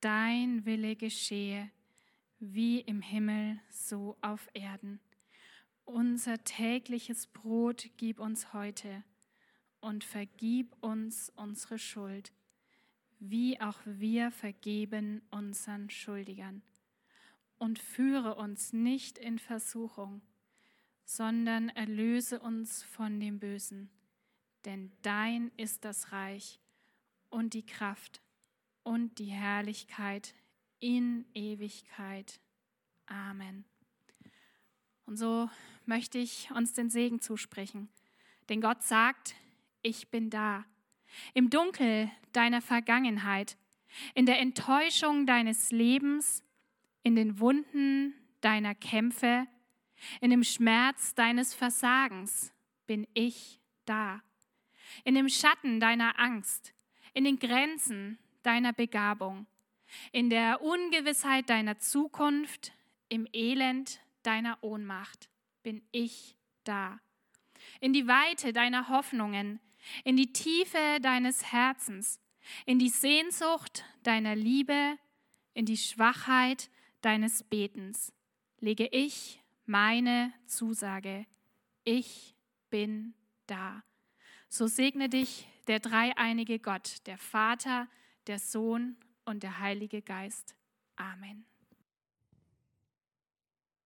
dein 0.00 0.64
Wille 0.64 0.94
geschehe, 0.94 1.72
wie 2.38 2.78
im 2.78 3.02
Himmel 3.02 3.58
so 3.68 4.16
auf 4.20 4.48
Erden. 4.54 5.00
Unser 5.84 6.44
tägliches 6.44 7.26
Brot 7.26 7.90
gib 7.96 8.20
uns 8.20 8.52
heute 8.52 9.02
und 9.80 10.04
vergib 10.04 10.76
uns 10.80 11.32
unsere 11.34 11.80
Schuld 11.80 12.32
wie 13.20 13.60
auch 13.60 13.78
wir 13.84 14.30
vergeben 14.30 15.22
unseren 15.30 15.90
Schuldigern. 15.90 16.62
Und 17.58 17.78
führe 17.78 18.36
uns 18.36 18.72
nicht 18.72 19.18
in 19.18 19.38
Versuchung, 19.38 20.22
sondern 21.04 21.68
erlöse 21.68 22.40
uns 22.40 22.82
von 22.82 23.20
dem 23.20 23.38
Bösen. 23.38 23.90
Denn 24.64 24.90
dein 25.02 25.50
ist 25.56 25.84
das 25.84 26.12
Reich 26.12 26.58
und 27.28 27.52
die 27.52 27.64
Kraft 27.64 28.22
und 28.82 29.18
die 29.18 29.30
Herrlichkeit 29.30 30.34
in 30.78 31.26
Ewigkeit. 31.34 32.40
Amen. 33.06 33.64
Und 35.04 35.16
so 35.16 35.50
möchte 35.84 36.18
ich 36.18 36.50
uns 36.52 36.72
den 36.72 36.88
Segen 36.88 37.20
zusprechen. 37.20 37.88
Denn 38.48 38.60
Gott 38.60 38.82
sagt, 38.82 39.34
ich 39.82 40.08
bin 40.08 40.30
da 40.30 40.64
im 41.34 41.50
Dunkel 41.50 42.10
deiner 42.32 42.60
Vergangenheit, 42.60 43.56
in 44.14 44.26
der 44.26 44.38
Enttäuschung 44.38 45.26
deines 45.26 45.70
Lebens, 45.70 46.44
in 47.02 47.16
den 47.16 47.40
Wunden 47.40 48.14
deiner 48.40 48.74
Kämpfe, 48.74 49.46
in 50.20 50.30
dem 50.30 50.44
Schmerz 50.44 51.14
deines 51.14 51.54
Versagens 51.54 52.52
bin 52.86 53.06
ich 53.14 53.60
da. 53.84 54.22
In 55.04 55.14
dem 55.14 55.28
Schatten 55.28 55.80
deiner 55.80 56.18
Angst, 56.18 56.74
in 57.14 57.24
den 57.24 57.38
Grenzen 57.38 58.18
deiner 58.42 58.72
Begabung, 58.72 59.46
in 60.12 60.30
der 60.30 60.62
Ungewissheit 60.62 61.50
deiner 61.50 61.78
Zukunft, 61.78 62.72
im 63.08 63.26
Elend 63.32 64.00
deiner 64.22 64.58
Ohnmacht 64.62 65.28
bin 65.62 65.82
ich 65.90 66.36
da. 66.64 67.00
In 67.80 67.92
die 67.92 68.06
Weite 68.06 68.52
deiner 68.52 68.88
Hoffnungen, 68.88 69.60
in 70.04 70.16
die 70.16 70.32
Tiefe 70.32 70.98
deines 71.02 71.52
Herzens, 71.52 72.20
in 72.66 72.78
die 72.78 72.88
Sehnsucht 72.88 73.84
deiner 74.02 74.34
Liebe, 74.36 74.96
in 75.54 75.66
die 75.66 75.76
Schwachheit 75.76 76.70
deines 77.02 77.42
Betens 77.42 78.12
lege 78.60 78.86
ich 78.92 79.42
meine 79.66 80.32
Zusage. 80.46 81.26
Ich 81.84 82.36
bin 82.68 83.14
da. 83.46 83.82
So 84.48 84.66
segne 84.66 85.08
dich 85.08 85.48
der 85.66 85.80
dreieinige 85.80 86.58
Gott, 86.58 87.06
der 87.06 87.18
Vater, 87.18 87.88
der 88.26 88.38
Sohn 88.38 88.96
und 89.24 89.42
der 89.42 89.60
Heilige 89.60 90.02
Geist. 90.02 90.54
Amen. 90.96 91.44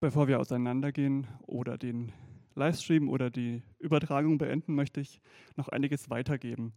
Bevor 0.01 0.29
wir 0.29 0.41
auseinandergehen 0.41 1.27
oder 1.43 1.79
den 1.79 2.13
Livestream 2.55 3.09
oder 3.09 3.31
die 3.31 3.63
Übertragung 3.79 4.39
beenden, 4.39 4.75
möchte 4.75 5.01
ich 5.01 5.21
noch 5.57 5.69
einiges 5.69 6.11
weitergeben, 6.11 6.73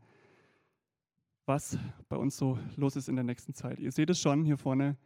was 1.45 1.77
bei 2.09 2.17
uns 2.17 2.35
so 2.35 2.57
los 2.75 2.95
ist 2.95 3.09
in 3.09 3.15
der 3.15 3.23
nächsten 3.23 3.53
Zeit. 3.53 3.79
Ihr 3.79 3.91
seht 3.91 4.09
es 4.09 4.19
schon 4.19 4.43
hier 4.43 4.57
vorne 4.57 4.97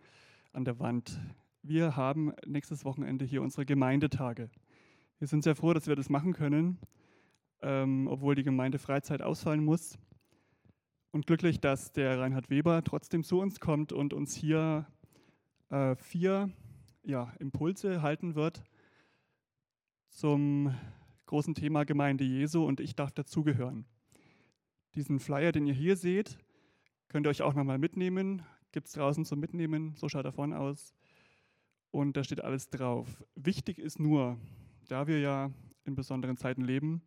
an 0.53 0.65
der 0.65 0.80
Wand. 0.80 1.19
Wir 1.61 1.95
haben 1.95 2.34
nächstes 2.45 2.86
Wochenende 2.86 3.26
hier 3.26 3.41
unsere 3.41 3.65
Gemeindetage. 3.65 4.49
Wir 5.19 5.28
sind 5.28 5.43
sehr 5.43 5.55
froh, 5.55 5.74
dass 5.74 5.88
wir 5.88 5.95
das 5.95 6.09
machen 6.09 6.34
können, 6.34 6.80
ähm, 7.61 8.07
obwohl 8.07 8.36
die 8.36 8.43
Gemeindefreizeit 8.43 9.22
ausfallen 9.22 9.63
muss. 9.63 9.99
Und 11.11 11.28
glücklich, 11.28 11.59
dass 11.59 11.91
der 11.91 12.19
Reinhard 12.19 12.49
Weber 12.49 12.84
trotzdem 12.84 13.24
zu 13.24 13.39
uns 13.39 13.59
kommt 13.59 13.91
und 13.91 14.13
uns 14.13 14.34
hier 14.34 14.88
äh, 15.69 15.95
vier 15.95 16.49
ja, 17.03 17.34
Impulse 17.39 18.01
halten 18.01 18.36
wird 18.36 18.63
zum 20.12 20.76
großen 21.26 21.55
Thema 21.55 21.86
Gemeinde 21.86 22.24
Jesu 22.24 22.64
und 22.66 22.80
ich 22.80 22.95
darf 22.95 23.12
dazugehören. 23.12 23.86
Diesen 24.95 25.20
Flyer, 25.20 25.51
den 25.51 25.66
ihr 25.66 25.74
hier 25.74 25.95
seht, 25.95 26.38
könnt 27.07 27.26
ihr 27.26 27.30
euch 27.30 27.41
auch 27.41 27.53
nochmal 27.53 27.78
mitnehmen. 27.78 28.43
Gibt 28.72 28.88
es 28.88 28.93
draußen 28.93 29.26
zum 29.26 29.39
Mitnehmen, 29.39 29.95
so 29.95 30.09
schaut 30.09 30.32
vorne 30.34 30.59
aus. 30.59 30.93
Und 31.89 32.16
da 32.16 32.24
steht 32.24 32.43
alles 32.43 32.70
drauf. 32.70 33.24
Wichtig 33.36 33.80
ist 33.80 33.99
nur, 33.99 34.38
da 34.88 35.07
wir 35.07 35.20
ja 35.20 35.51
in 35.86 35.95
besonderen 35.95 36.38
Zeiten 36.38 36.62
leben, 36.62 37.01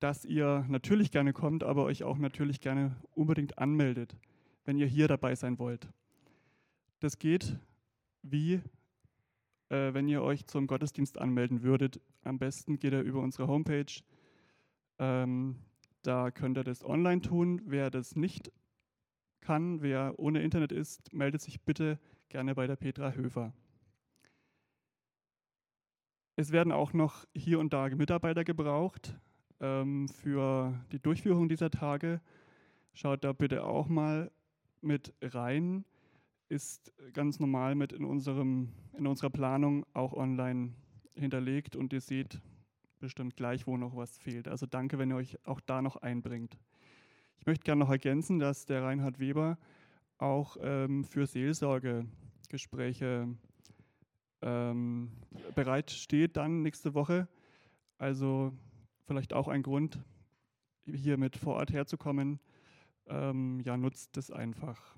dass 0.00 0.24
ihr 0.24 0.64
natürlich 0.68 1.10
gerne 1.10 1.32
kommt, 1.32 1.64
aber 1.64 1.84
euch 1.84 2.04
auch 2.04 2.18
natürlich 2.18 2.60
gerne 2.60 2.96
unbedingt 3.12 3.58
anmeldet, 3.58 4.16
wenn 4.64 4.76
ihr 4.76 4.86
hier 4.86 5.08
dabei 5.08 5.34
sein 5.34 5.58
wollt. 5.58 5.88
Das 7.00 7.18
geht 7.18 7.56
wie 8.22 8.60
äh, 9.68 9.94
wenn 9.94 10.08
ihr 10.08 10.22
euch 10.22 10.46
zum 10.46 10.66
Gottesdienst 10.66 11.18
anmelden 11.18 11.62
würdet. 11.62 12.00
Am 12.24 12.38
besten 12.38 12.78
geht 12.78 12.92
ihr 12.92 13.02
über 13.02 13.20
unsere 13.20 13.48
Homepage. 13.48 14.02
Ähm, 14.98 15.56
da 16.02 16.30
könnt 16.30 16.56
ihr 16.56 16.64
das 16.64 16.84
online 16.84 17.20
tun. 17.20 17.62
Wer 17.64 17.90
das 17.90 18.16
nicht 18.16 18.52
kann, 19.40 19.82
wer 19.82 20.18
ohne 20.18 20.42
Internet 20.42 20.72
ist, 20.72 21.12
meldet 21.12 21.40
sich 21.40 21.60
bitte 21.62 21.98
gerne 22.28 22.54
bei 22.54 22.66
der 22.66 22.76
Petra 22.76 23.12
Höfer. 23.12 23.52
Es 26.36 26.52
werden 26.52 26.72
auch 26.72 26.92
noch 26.92 27.24
hier 27.34 27.58
und 27.58 27.72
da 27.72 27.88
Mitarbeiter 27.88 28.44
gebraucht 28.44 29.16
ähm, 29.60 30.08
für 30.08 30.78
die 30.92 30.98
Durchführung 30.98 31.48
dieser 31.48 31.70
Tage. 31.70 32.20
Schaut 32.92 33.24
da 33.24 33.32
bitte 33.32 33.64
auch 33.64 33.88
mal 33.88 34.30
mit 34.80 35.14
rein. 35.22 35.84
Ist 36.48 36.92
ganz 37.12 37.40
normal 37.40 37.74
mit 37.74 37.92
in, 37.92 38.04
unserem, 38.04 38.72
in 38.96 39.06
unserer 39.06 39.30
Planung 39.30 39.84
auch 39.94 40.12
online 40.12 40.74
hinterlegt 41.14 41.76
und 41.76 41.92
ihr 41.92 42.00
seht 42.00 42.40
bestimmt 43.00 43.36
gleich, 43.36 43.66
wo 43.66 43.76
noch 43.76 43.96
was 43.96 44.18
fehlt. 44.18 44.48
Also 44.48 44.66
danke, 44.66 44.98
wenn 44.98 45.10
ihr 45.10 45.16
euch 45.16 45.44
auch 45.46 45.60
da 45.60 45.82
noch 45.82 45.96
einbringt. 45.96 46.58
Ich 47.38 47.46
möchte 47.46 47.64
gerne 47.64 47.80
noch 47.80 47.90
ergänzen, 47.90 48.38
dass 48.38 48.66
der 48.66 48.82
Reinhard 48.82 49.18
Weber 49.18 49.58
auch 50.18 50.56
ähm, 50.60 51.04
für 51.04 51.26
Seelsorgegespräche 51.26 53.28
ähm, 54.42 55.12
bereit 55.54 55.90
steht 55.90 56.36
dann 56.36 56.62
nächste 56.62 56.94
Woche. 56.94 57.28
Also 57.98 58.52
vielleicht 59.04 59.32
auch 59.32 59.48
ein 59.48 59.62
Grund, 59.62 60.02
hier 60.84 61.16
mit 61.16 61.36
vor 61.36 61.54
Ort 61.54 61.72
herzukommen. 61.72 62.40
Ähm, 63.06 63.60
ja, 63.60 63.76
nutzt 63.76 64.16
es 64.16 64.30
einfach. 64.30 64.96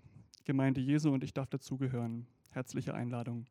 Gemeinde 0.48 0.80
Jesu 0.80 1.12
und 1.12 1.22
ich 1.22 1.34
darf 1.34 1.50
dazugehören. 1.50 2.26
Herzliche 2.52 2.94
Einladung. 2.94 3.44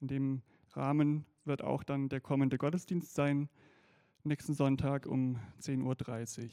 In 0.00 0.08
dem 0.08 0.42
Rahmen 0.70 1.26
wird 1.44 1.60
auch 1.60 1.82
dann 1.82 2.08
der 2.08 2.22
kommende 2.22 2.56
Gottesdienst 2.56 3.14
sein, 3.14 3.50
nächsten 4.24 4.54
Sonntag 4.54 5.04
um 5.04 5.38
10.30 5.60 6.44
Uhr 6.44 6.50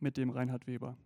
mit 0.00 0.16
dem 0.16 0.30
Reinhard 0.30 0.66
Weber. 0.66 0.96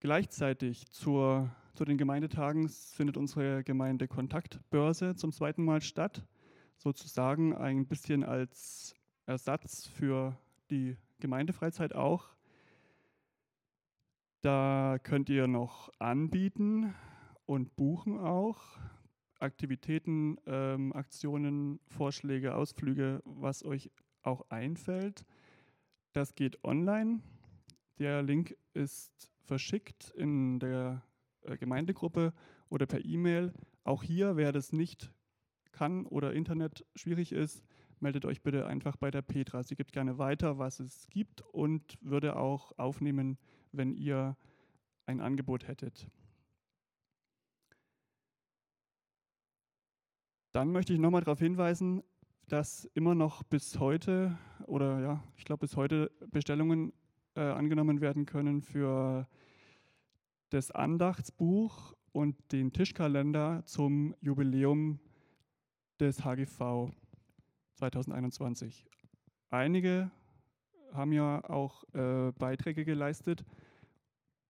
Gleichzeitig 0.00 0.88
zur, 0.88 1.54
zu 1.74 1.84
den 1.84 1.98
Gemeindetagen 1.98 2.70
findet 2.70 3.18
unsere 3.18 3.62
Gemeinde 3.62 4.08
Kontaktbörse 4.08 5.16
zum 5.16 5.32
zweiten 5.32 5.62
Mal 5.66 5.82
statt, 5.82 6.26
sozusagen 6.78 7.54
ein 7.54 7.86
bisschen 7.86 8.24
als 8.24 8.94
Ersatz 9.26 9.86
für 9.86 10.34
die 10.70 10.96
Gemeindefreizeit 11.20 11.94
auch. 11.94 12.30
Da 14.40 14.98
könnt 15.02 15.28
ihr 15.30 15.48
noch 15.48 15.90
anbieten 15.98 16.94
und 17.46 17.74
buchen 17.74 18.18
auch 18.18 18.78
Aktivitäten, 19.40 20.36
ähm, 20.46 20.92
Aktionen, 20.92 21.80
Vorschläge, 21.88 22.54
Ausflüge, 22.54 23.20
was 23.24 23.64
euch 23.64 23.90
auch 24.22 24.48
einfällt. 24.48 25.24
Das 26.12 26.36
geht 26.36 26.62
online. 26.64 27.20
Der 27.98 28.22
Link 28.22 28.56
ist 28.74 29.30
verschickt 29.40 30.10
in 30.16 30.60
der 30.60 31.02
äh, 31.42 31.56
Gemeindegruppe 31.56 32.32
oder 32.68 32.86
per 32.86 33.04
E-Mail. 33.04 33.52
Auch 33.82 34.04
hier, 34.04 34.36
wer 34.36 34.52
das 34.52 34.72
nicht 34.72 35.12
kann 35.72 36.06
oder 36.06 36.32
Internet 36.32 36.86
schwierig 36.94 37.32
ist, 37.32 37.64
meldet 37.98 38.24
euch 38.24 38.42
bitte 38.42 38.66
einfach 38.66 38.96
bei 38.96 39.10
der 39.10 39.22
Petra. 39.22 39.64
Sie 39.64 39.74
gibt 39.74 39.92
gerne 39.92 40.18
weiter, 40.18 40.58
was 40.58 40.78
es 40.78 41.08
gibt 41.10 41.40
und 41.40 41.98
würde 42.00 42.36
auch 42.36 42.76
aufnehmen, 42.78 43.36
wenn 43.72 43.94
ihr 43.94 44.36
ein 45.06 45.20
Angebot 45.20 45.66
hättet. 45.68 46.08
Dann 50.52 50.72
möchte 50.72 50.92
ich 50.92 50.98
nochmal 50.98 51.22
darauf 51.22 51.38
hinweisen, 51.38 52.02
dass 52.48 52.86
immer 52.94 53.14
noch 53.14 53.42
bis 53.42 53.78
heute 53.78 54.38
oder 54.66 55.00
ja, 55.00 55.24
ich 55.36 55.44
glaube 55.44 55.60
bis 55.60 55.76
heute 55.76 56.10
Bestellungen 56.30 56.92
äh, 57.34 57.40
angenommen 57.40 58.00
werden 58.00 58.26
können 58.26 58.62
für 58.62 59.28
das 60.50 60.70
Andachtsbuch 60.70 61.94
und 62.12 62.36
den 62.52 62.72
Tischkalender 62.72 63.62
zum 63.66 64.14
Jubiläum 64.20 64.98
des 66.00 66.24
HGV 66.24 66.90
2021. 67.74 68.86
Einige 69.50 70.10
haben 70.92 71.12
ja 71.12 71.42
auch 71.48 71.84
äh, 71.94 72.32
Beiträge 72.32 72.84
geleistet 72.84 73.44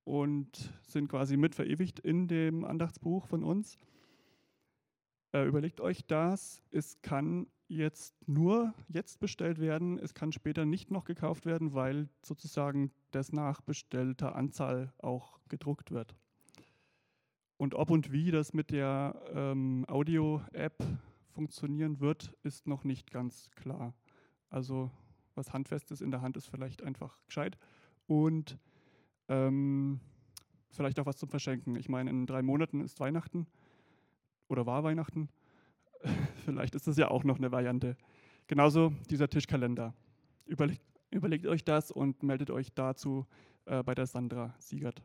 und 0.05 0.73
sind 0.83 1.09
quasi 1.09 1.37
mit 1.37 1.55
verewigt 1.55 2.01
in 2.01 2.29
dem 2.29 2.65
Andachtsbuch 2.65 3.27
von 3.27 3.45
uns. 3.45 3.79
Äh, 5.33 5.47
überlegt 5.47 5.81
euch 5.81 6.07
das. 6.07 6.63
Es 6.71 7.01
kann 7.03 7.47
jetzt 7.69 8.15
nur 8.27 8.73
jetzt 8.89 9.21
bestellt 9.21 9.61
werden. 9.61 9.99
Es 9.99 10.15
kann 10.15 10.33
später 10.33 10.65
nicht 10.65 10.91
noch 10.91 11.05
gekauft 11.05 11.45
werden, 11.45 11.75
weil 11.75 12.09
sozusagen 12.23 12.91
das 13.11 13.33
nach 13.33 13.61
bestellter 13.61 14.35
Anzahl 14.35 14.93
auch 14.99 15.39
gedruckt 15.49 15.91
wird. 15.91 16.15
Und 17.59 17.75
ob 17.75 17.91
und 17.91 18.13
wie 18.13 18.31
das 18.31 18.55
mit 18.55 18.71
der 18.71 19.21
ähm, 19.35 19.85
Audio-App 19.89 20.83
funktionieren 21.35 22.01
wird, 22.01 22.33
ist 22.43 22.67
noch 22.67 22.85
nicht 22.85 23.11
ganz 23.11 23.51
klar. 23.51 23.95
Also 24.49 24.91
was 25.39 25.55
Handfestes 25.55 26.03
in 26.03 26.11
der 26.11 26.21
Hand 26.21 26.37
ist 26.37 26.49
vielleicht 26.49 26.83
einfach 26.83 27.19
gescheit. 27.25 27.57
Und 28.07 28.59
ähm, 29.29 30.01
vielleicht 30.71 31.01
auch 31.01 31.07
was 31.07 31.17
zum 31.17 31.31
Verschenken. 31.31 31.77
Ich 31.77 31.89
meine, 31.89 32.11
in 32.11 32.27
drei 32.27 32.43
Monaten 32.43 32.81
ist 32.81 33.01
Weihnachten 33.01 33.47
oder 34.49 34.67
war 34.67 34.85
Weihnachten. 34.85 35.31
vielleicht 36.45 36.75
ist 36.75 36.87
das 36.87 36.97
ja 36.99 37.09
auch 37.11 37.25
noch 37.25 37.39
eine 37.39 37.53
Variante. 37.53 37.97
Genauso 38.47 38.93
dieser 39.11 39.29
Tischkalender. 39.29 39.95
Überlegt, 40.45 40.83
überlegt 41.11 41.47
euch 41.47 41.65
das 41.65 41.91
und 41.91 42.23
meldet 42.23 42.51
euch 42.51 42.73
dazu 42.75 43.27
äh, 43.67 43.83
bei 43.83 43.95
der 43.95 44.07
Sandra 44.07 44.55
Siegert. 44.59 45.03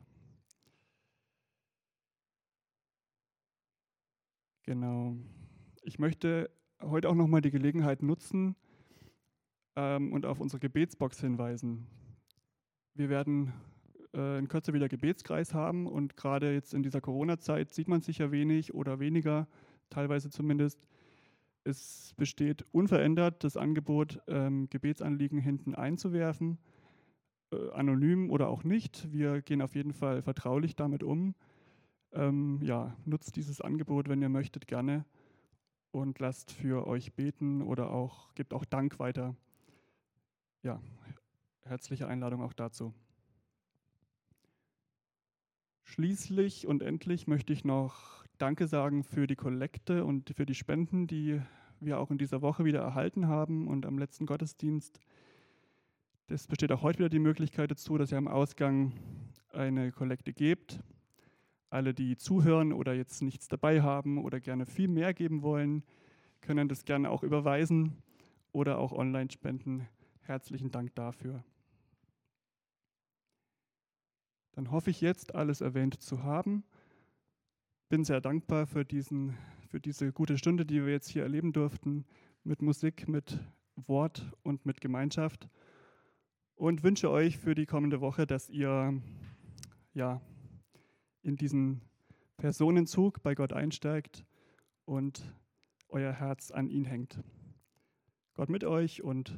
Genau. 4.63 5.17
Ich 5.81 5.99
möchte 5.99 6.49
heute 6.81 7.09
auch 7.09 7.15
nochmal 7.15 7.41
die 7.41 7.51
Gelegenheit 7.51 8.01
nutzen 8.01 8.55
ähm, 9.75 10.13
und 10.13 10.25
auf 10.25 10.39
unsere 10.39 10.59
Gebetsbox 10.59 11.19
hinweisen. 11.19 11.87
Wir 12.93 13.09
werden 13.09 13.53
äh, 14.13 14.37
in 14.37 14.47
Kürze 14.47 14.73
wieder 14.73 14.87
Gebetskreis 14.87 15.53
haben 15.53 15.87
und 15.87 16.15
gerade 16.15 16.53
jetzt 16.53 16.73
in 16.73 16.83
dieser 16.83 17.01
Corona-Zeit 17.01 17.73
sieht 17.73 17.87
man 17.87 18.01
sich 18.01 18.19
ja 18.19 18.31
wenig 18.31 18.73
oder 18.73 18.99
weniger, 18.99 19.47
teilweise 19.89 20.29
zumindest. 20.29 20.85
Es 21.63 22.13
besteht 22.17 22.65
unverändert 22.71 23.43
das 23.43 23.57
Angebot, 23.57 24.21
ähm, 24.27 24.69
Gebetsanliegen 24.69 25.39
hinten 25.39 25.75
einzuwerfen, 25.75 26.57
äh, 27.51 27.71
anonym 27.71 28.29
oder 28.29 28.49
auch 28.49 28.63
nicht. 28.63 29.11
Wir 29.11 29.41
gehen 29.41 29.61
auf 29.61 29.75
jeden 29.75 29.93
Fall 29.93 30.21
vertraulich 30.21 30.75
damit 30.75 31.03
um. 31.03 31.35
Ähm, 32.11 32.59
ja, 32.61 32.95
nutzt 33.05 33.37
dieses 33.37 33.61
Angebot, 33.61 34.09
wenn 34.09 34.21
ihr 34.21 34.29
möchtet, 34.29 34.67
gerne 34.67 35.05
und 35.91 36.19
lasst 36.19 36.51
für 36.51 36.85
euch 36.85 37.13
beten 37.13 37.61
oder 37.61 37.91
auch 37.91 38.33
gebt 38.35 38.53
auch 38.53 38.65
Dank 38.65 38.99
weiter. 38.99 39.35
Ja, 40.63 40.79
herzliche 41.63 42.07
Einladung 42.07 42.41
auch 42.41 42.53
dazu. 42.53 42.93
Schließlich 45.83 46.67
und 46.67 46.81
endlich 46.81 47.27
möchte 47.27 47.51
ich 47.51 47.65
noch 47.65 48.23
Danke 48.37 48.67
sagen 48.67 49.03
für 49.03 49.27
die 49.27 49.35
Kollekte 49.35 50.05
und 50.05 50.31
für 50.33 50.45
die 50.45 50.55
Spenden, 50.55 51.05
die 51.05 51.41
wir 51.81 51.99
auch 51.99 52.11
in 52.11 52.17
dieser 52.17 52.41
Woche 52.41 52.63
wieder 52.63 52.79
erhalten 52.79 53.27
haben 53.27 53.67
und 53.67 53.85
am 53.85 53.97
letzten 53.97 54.25
Gottesdienst. 54.25 55.01
Es 56.27 56.47
besteht 56.47 56.71
auch 56.71 56.81
heute 56.81 56.99
wieder 56.99 57.09
die 57.09 57.19
Möglichkeit 57.19 57.69
dazu, 57.69 57.97
dass 57.97 58.13
ihr 58.13 58.17
am 58.17 58.29
Ausgang 58.29 58.93
eine 59.51 59.91
Kollekte 59.91 60.31
gebt. 60.31 60.79
Alle, 61.71 61.93
die 61.93 62.15
zuhören 62.15 62.71
oder 62.71 62.93
jetzt 62.93 63.21
nichts 63.21 63.49
dabei 63.49 63.81
haben 63.81 64.17
oder 64.17 64.39
gerne 64.39 64.65
viel 64.65 64.87
mehr 64.87 65.13
geben 65.13 65.41
wollen, 65.41 65.83
können 66.39 66.69
das 66.69 66.85
gerne 66.85 67.09
auch 67.09 67.21
überweisen 67.21 67.97
oder 68.53 68.77
auch 68.77 68.93
online 68.93 69.29
spenden. 69.29 69.89
Herzlichen 70.25 70.71
Dank 70.71 70.95
dafür. 70.95 71.43
Dann 74.53 74.71
hoffe 74.71 74.89
ich 74.89 75.01
jetzt, 75.01 75.35
alles 75.35 75.59
erwähnt 75.59 76.01
zu 76.01 76.23
haben. 76.23 76.63
Bin 77.89 78.05
sehr 78.05 78.21
dankbar 78.21 78.65
für, 78.65 78.85
diesen, 78.85 79.37
für 79.67 79.81
diese 79.81 80.13
gute 80.13 80.37
Stunde, 80.37 80.65
die 80.65 80.85
wir 80.85 80.93
jetzt 80.93 81.09
hier 81.09 81.23
erleben 81.23 81.51
durften, 81.51 82.05
mit 82.45 82.61
Musik, 82.61 83.09
mit 83.09 83.37
Wort 83.75 84.31
und 84.43 84.65
mit 84.65 84.79
Gemeinschaft. 84.79 85.49
Und 86.55 86.83
wünsche 86.83 87.09
euch 87.09 87.37
für 87.37 87.53
die 87.53 87.65
kommende 87.65 87.99
Woche, 87.99 88.25
dass 88.25 88.49
ihr 88.49 89.01
ja, 89.93 90.21
in 91.21 91.35
diesen 91.35 91.81
Personenzug 92.37 93.21
bei 93.23 93.35
Gott 93.35 93.51
einsteigt 93.51 94.25
und 94.85 95.35
euer 95.89 96.13
Herz 96.13 96.49
an 96.51 96.69
ihn 96.69 96.85
hängt. 96.85 97.19
Gott 98.35 98.49
mit 98.49 98.63
euch 98.63 99.03
und 99.03 99.37